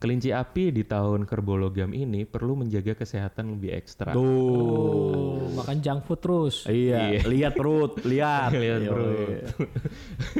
kelinci 0.00 0.32
api 0.32 0.72
di 0.72 0.82
tahun 0.88 1.28
kerbologam 1.28 1.92
ini 1.92 2.24
perlu 2.24 2.64
menjaga 2.64 2.96
kesehatan 2.96 3.54
lebih 3.54 3.76
ekstra. 3.76 4.10
Tuh. 4.10 4.24
Oh, 4.24 5.52
makan 5.52 5.78
junk 5.84 6.00
food 6.08 6.20
terus. 6.24 6.56
Iya, 6.66 7.22
lihat 7.28 7.54
perut, 7.54 8.00
lihat. 8.02 8.50
Lihat 8.64 8.80
Yoi. 8.82 8.90
perut. 8.90 9.28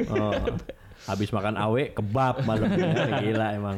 Oh. 0.09 0.33
Habis 1.05 1.29
makan 1.29 1.53
awe 1.55 1.93
kebab 1.93 2.41
malamnya 2.43 2.85
gila 3.21 3.47
emang. 3.53 3.77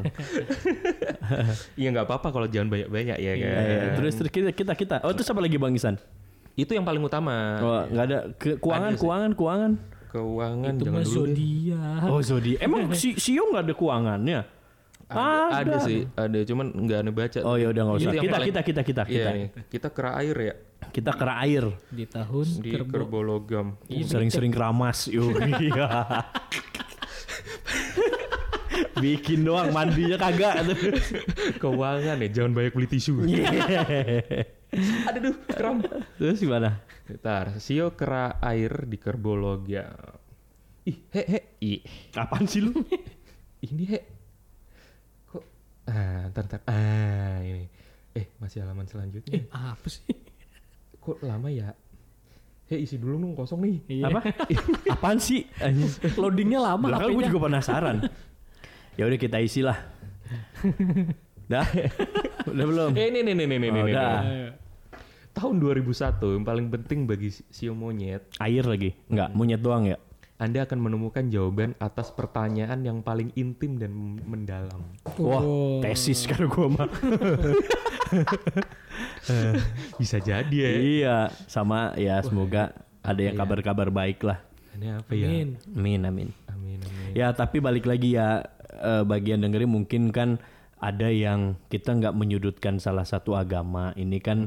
Iya 1.76 1.88
nggak 1.92 2.06
apa-apa 2.08 2.28
kalau 2.32 2.46
jangan 2.48 2.72
banyak-banyak 2.72 3.16
ya 3.16 3.32
kan. 3.36 3.48
Iya, 3.52 3.88
terus 4.00 4.12
terus 4.16 4.30
kita 4.32 4.50
kita 4.52 4.72
kita. 4.72 4.96
Oh 5.04 5.12
terus 5.12 5.28
apa 5.28 5.40
lagi 5.40 5.60
Bang 5.60 5.76
Isan? 5.76 6.00
Itu 6.56 6.72
yang 6.72 6.82
paling 6.82 6.98
utama. 6.98 7.36
Oh, 7.60 7.82
nggak 7.86 8.04
ada 8.08 8.18
ke, 8.34 8.58
keuangan, 8.58 8.90
Ada 8.90 8.98
keuangan, 8.98 9.30
keuangan. 9.36 9.72
Keuangan 10.08 10.72
Itu 10.72 10.84
jangan 10.88 10.96
mah 10.96 11.04
dulu 11.04 11.14
zodiak. 11.14 12.00
Oh, 12.08 12.20
zodi. 12.24 12.52
Emang 12.58 12.80
si 13.00 13.08
Sio 13.14 13.44
nggak 13.46 13.62
ada 13.68 13.74
keuangannya? 13.76 14.40
Ada, 15.08 15.64
ada 15.64 15.76
sih, 15.80 16.04
ada 16.12 16.38
cuman 16.44 16.66
nggak 16.68 16.98
ada 17.00 17.10
baca. 17.12 17.38
Oh 17.40 17.56
ya 17.56 17.72
udah 17.72 17.80
nggak 17.80 17.96
usah. 17.96 18.04
Itu 18.04 18.16
yang 18.16 18.24
Kita, 18.24 18.34
paling- 18.36 18.48
kita 18.48 18.60
kita 18.60 18.80
kita 18.84 19.02
Iya 19.04 19.08
kita 19.08 19.30
nih, 19.32 19.46
kita 19.72 19.88
kera 19.88 20.10
air 20.20 20.36
ya 20.36 20.54
kita 20.88 21.10
kera 21.12 21.34
air. 21.44 21.64
Di 21.88 22.04
tahun 22.08 22.46
di 22.64 22.70
kerbo. 22.70 22.92
kerbologam. 22.92 23.66
Sering-sering 23.88 24.52
keramas. 24.52 25.08
Yuk. 25.08 25.36
Iya. 25.64 25.88
Bikin 28.98 29.44
doang 29.46 29.70
mandinya 29.72 30.16
kagak 30.18 30.66
tuh. 30.68 30.76
Keuangan 31.58 32.18
ya, 32.22 32.28
jangan 32.28 32.52
banyak 32.54 32.72
beli 32.74 32.88
tisu. 32.88 33.22
Ada 35.08 35.18
duh, 35.18 35.36
kram. 35.48 35.80
Terus 36.20 36.38
gimana? 36.44 36.84
Bentar, 37.08 37.56
sio 37.56 37.96
kera 37.96 38.36
air 38.44 38.84
di 38.84 39.00
kerbologam. 39.00 40.20
Ih, 40.84 40.98
he 41.12 41.22
he. 41.24 41.40
Ih, 41.64 41.80
Kapan 42.12 42.44
sih 42.44 42.60
lu? 42.64 42.72
ini 43.68 43.84
he. 43.88 44.00
Kok 45.28 45.44
ah, 45.88 46.28
ntar 46.32 46.44
ntar. 46.48 46.60
Ah, 46.68 47.40
ini. 47.40 47.64
Eh, 48.12 48.28
masih 48.40 48.64
halaman 48.64 48.84
selanjutnya. 48.84 49.40
Eh, 49.40 49.44
apa 49.52 49.84
sih? 49.88 50.04
Kok 51.00 51.24
lama 51.24 51.48
ya? 51.48 51.72
He, 52.68 52.84
isi 52.84 53.00
dulu 53.00 53.16
dong 53.16 53.32
kosong 53.32 53.64
nih. 53.64 54.04
Apa? 54.04 54.20
Apaan 54.96 55.16
sih? 55.16 55.48
Loadingnya 56.20 56.60
lama 56.60 56.92
Belakang 56.92 57.16
gue 57.16 57.24
HP-nya. 57.24 57.28
juga 57.32 57.40
penasaran. 57.48 57.96
Ya 58.98 59.06
udah 59.06 59.16
kita 59.16 59.38
isi 59.38 59.62
lah. 59.62 59.78
Dah. 61.48 61.64
udah 62.44 62.64
belum? 62.66 62.90
Eh, 62.92 63.08
ini 63.08 63.22
nih 63.22 63.34
nih 63.34 63.46
nih 63.48 63.58
nih 63.62 63.70
Oh, 63.72 63.86
udah. 63.86 64.12
Tahun 65.30 65.54
2001 65.56 65.94
yang 66.34 66.44
paling 66.44 66.66
penting 66.68 67.06
bagi 67.06 67.30
si- 67.30 67.46
sio 67.48 67.72
monyet 67.72 68.26
Air 68.36 68.66
lagi? 68.66 68.92
Enggak, 69.06 69.30
monyet 69.32 69.62
doang 69.62 69.86
ya? 69.86 69.96
Anda 70.36 70.62
akan 70.62 70.78
menemukan 70.80 71.26
jawaban 71.26 71.74
atas 71.78 72.10
pertanyaan 72.10 72.78
yang 72.80 72.98
paling 73.00 73.30
intim 73.34 73.74
dan 73.74 73.90
mendalam. 74.20 74.82
Wah, 75.16 75.40
Oh. 75.40 75.78
tesis 75.80 76.26
kan 76.26 76.42
gue 76.42 76.66
mah. 76.68 76.86
Bisa 79.96 80.18
jadi 80.18 80.52
ya. 80.54 80.70
iya, 80.74 81.16
sama 81.46 81.94
ya 81.94 82.18
semoga 82.20 82.70
ada 83.00 83.18
yang 83.18 83.34
Iya. 83.34 83.40
kabar-kabar 83.40 83.88
baik 83.88 84.22
lah. 84.22 84.38
Ini 84.74 84.86
apa 84.96 85.10
ya? 85.12 85.26
Amin. 85.26 85.48
Amin, 85.72 86.00
amin. 86.04 86.28
Amin, 86.48 86.78
amin. 86.78 87.10
Ya, 87.14 87.32
tapi 87.32 87.58
balik 87.58 87.82
lagi 87.84 88.14
ya 88.14 88.46
eh, 88.78 89.04
bagian 89.04 89.42
dengerin 89.42 89.68
mungkin 89.68 90.10
kan 90.10 90.38
ada 90.78 91.10
yang 91.10 91.58
kita 91.66 91.90
nggak 91.90 92.14
menyudutkan 92.14 92.78
salah 92.78 93.02
satu 93.02 93.34
agama. 93.34 93.90
Ini 93.98 94.18
kan 94.22 94.46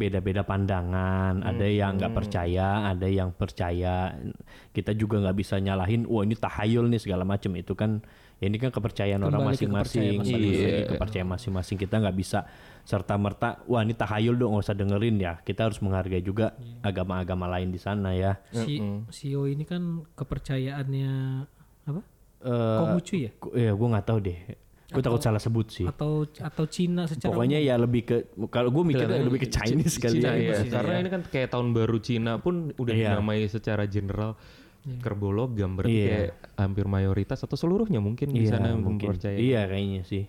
beda-beda 0.00 0.40
pandangan. 0.40 1.44
Ada 1.44 1.68
yang 1.68 2.00
nggak 2.00 2.16
percaya, 2.16 2.88
ada 2.88 3.04
yang 3.04 3.28
percaya. 3.36 4.16
Kita 4.72 4.96
juga 4.96 5.20
nggak 5.20 5.36
bisa 5.36 5.60
nyalahin. 5.60 6.08
Wah 6.08 6.24
ini 6.24 6.32
tahayul 6.32 6.88
nih 6.88 6.96
segala 7.04 7.28
macam. 7.28 7.52
Itu 7.60 7.76
kan 7.76 8.00
ya 8.40 8.48
ini 8.48 8.56
kan 8.56 8.72
kepercayaan 8.72 9.20
orang 9.20 9.36
Kembali 9.36 9.52
ke 9.52 9.68
masing-masing. 9.68 10.00
kepercayaan 10.00 10.24
Balik 10.24 10.32
lagi 10.32 10.64
Iya. 10.80 10.88
kepercayaan 10.96 11.30
masing-masing. 11.36 11.76
Kita 11.76 11.94
nggak 12.00 12.16
bisa 12.16 12.38
serta 12.80 13.14
merta. 13.20 13.60
Wah 13.68 13.84
ini 13.84 13.92
tahayul 13.92 14.32
dong, 14.40 14.56
nggak 14.56 14.64
usah 14.72 14.76
dengerin 14.80 15.16
ya. 15.20 15.44
Kita 15.44 15.68
harus 15.68 15.84
menghargai 15.84 16.24
juga 16.24 16.56
agama-agama 16.80 17.52
lain 17.52 17.68
di 17.68 17.76
sana 17.76 18.16
ya. 18.16 18.40
Si 18.48 18.80
Sio 19.12 19.44
ini 19.44 19.68
kan 19.68 20.08
kepercayaannya 20.16 21.12
Eh, 22.38 22.78
Konghucu 22.78 23.14
ya? 23.16 23.30
Ku- 23.36 23.52
Ya 23.52 23.72
gue 23.72 23.88
nggak 23.88 24.06
tahu 24.06 24.18
deh. 24.20 24.38
Gue 24.86 25.02
takut 25.02 25.18
salah 25.18 25.42
sebut 25.42 25.66
sih. 25.66 25.82
Atau 25.82 26.24
atau 26.30 26.64
Cina 26.70 27.04
secara 27.04 27.34
Pokoknya 27.34 27.58
ya 27.58 27.74
lebih 27.74 28.02
ke 28.02 28.16
kalau 28.46 28.70
gue 28.70 28.84
mikirnya 28.86 29.18
lebih 29.18 29.42
ke 29.42 29.48
Chinese 29.50 29.98
kali 29.98 30.22
Cina, 30.22 30.30
ya. 30.38 30.54
iya. 30.56 30.70
Karena 30.70 30.94
ini 31.00 31.10
kan 31.10 31.22
kayak 31.26 31.48
tahun 31.50 31.74
baru 31.74 31.98
Cina 31.98 32.38
pun 32.38 32.70
udah 32.72 32.94
Iya. 32.94 33.18
dinamai 33.18 33.44
secara 33.46 33.84
general 33.86 34.38
kerbologam 35.02 35.74
berarti 35.74 35.90
Iya. 35.92 36.06
kayak 36.06 36.32
hampir 36.54 36.86
mayoritas 36.86 37.42
atau 37.42 37.58
seluruhnya 37.58 37.98
mungkin 37.98 38.30
di 38.30 38.46
sana 38.46 38.70
yang 38.70 38.86
mungkin. 38.86 39.10
mempercayai. 39.10 39.42
Iya 39.42 39.66
kayaknya 39.66 40.02
sih. 40.06 40.24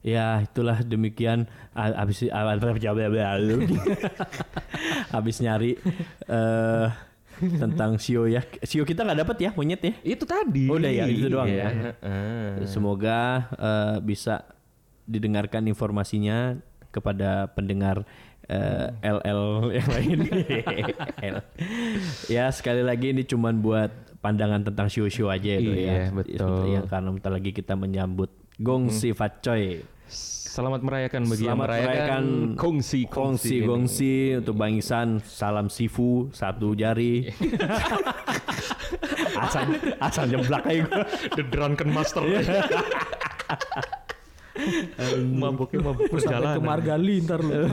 Ya 0.00 0.40
itulah 0.40 0.80
demikian 0.80 1.44
abis 1.76 2.24
a- 2.32 2.56
habis 5.12 5.36
nyari 5.40 5.76
eh 6.24 6.88
tentang 7.40 7.96
Sio 7.96 8.28
ya. 8.28 8.44
Sio 8.62 8.84
kita 8.84 9.02
nggak 9.02 9.20
dapat 9.26 9.36
ya 9.40 9.50
monyet 9.56 9.80
ya. 9.82 9.92
Itu 10.04 10.24
tadi. 10.28 10.68
Oh, 10.68 10.76
udah 10.76 10.92
ya, 10.92 11.04
itu 11.08 11.26
doang 11.26 11.48
ya. 11.48 11.68
heeh. 11.96 12.66
Semoga 12.68 13.48
eh, 13.56 13.96
bisa 14.04 14.44
didengarkan 15.08 15.66
informasinya 15.66 16.60
kepada 16.90 17.50
pendengar 17.54 18.06
eh, 18.50 18.88
LL 19.02 19.74
yang 19.74 19.88
lain. 19.88 20.18
L. 21.34 21.36
ya 22.26 22.50
sekali 22.50 22.82
lagi 22.82 23.14
ini 23.14 23.22
cuman 23.26 23.58
buat 23.62 23.90
pandangan 24.20 24.60
tentang 24.66 24.86
show-show 24.92 25.32
aja 25.32 25.56
itu 25.56 25.72
ya. 25.72 26.08
Iya, 26.08 26.12
betul. 26.12 26.76
Yang 26.76 26.86
karena 26.92 27.08
bentar 27.10 27.32
lagi 27.32 27.50
kita 27.56 27.74
menyambut 27.74 28.30
Gong 28.60 28.92
Si 28.92 29.16
Fat 29.16 29.40
Choi. 29.40 29.80
Selamat 30.50 30.82
merayakan 30.82 31.30
bagi 31.30 31.46
yang 31.46 31.54
Selamat 31.54 31.66
merayakan 31.70 31.94
merayakan 31.94 32.58
kongsi 32.58 33.06
Kongsi 33.06 33.62
ini. 33.62 33.70
Gongsi 33.70 34.14
untuk 34.42 34.58
Bang 34.58 34.74
Isan 34.74 35.22
salam 35.22 35.70
sifu 35.70 36.26
satu 36.34 36.74
jari. 36.74 37.30
asal 39.46 39.62
asal 40.02 40.26
jeblak 40.26 40.66
aja 40.66 40.82
gua. 40.90 41.06
The 41.38 41.46
Drunken 41.46 41.94
Master. 41.94 42.26
Mabuknya 45.38 45.86
mabuk 45.86 46.10
sampai 46.10 46.10
ke 46.10 46.18
perjalanan. 46.18 46.66
Margali 46.66 47.22
ntar 47.22 47.46
lu. 47.46 47.54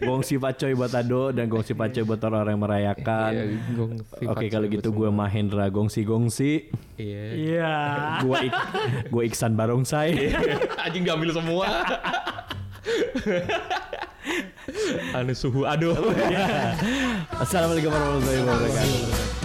Gongsi 0.00 0.40
Pacoy 0.40 0.72
buat 0.72 0.92
Ado 0.96 1.30
dan 1.30 1.46
Gongsi 1.52 1.76
Pacoy 1.76 2.02
buat 2.04 2.20
orang-orang 2.24 2.52
yang 2.56 2.64
merayakan. 2.64 3.30
Iya, 3.32 3.44
gong 3.76 3.92
Oke 4.00 4.16
Vivat 4.24 4.42
kalau 4.48 4.66
gitu 4.72 4.88
gue 4.96 5.08
Mahendra 5.12 5.66
Gongsi 5.68 6.02
Gongsi. 6.08 6.72
Iya. 6.96 7.24
Iya. 7.36 7.74
Gue 8.24 8.36
Ik 8.48 8.54
gue 9.12 9.22
Iksan 9.28 9.52
Barongsai. 9.54 10.32
Anjing 10.80 11.04
gak 11.04 11.16
ambil 11.20 11.30
semua. 11.36 11.66
Aneh 15.16 15.36
suhu 15.36 15.64
aduh. 15.66 15.96
Assalamualaikum 17.36 17.90
warahmatullahi 17.92 18.40
wabarakatuh. 18.44 19.39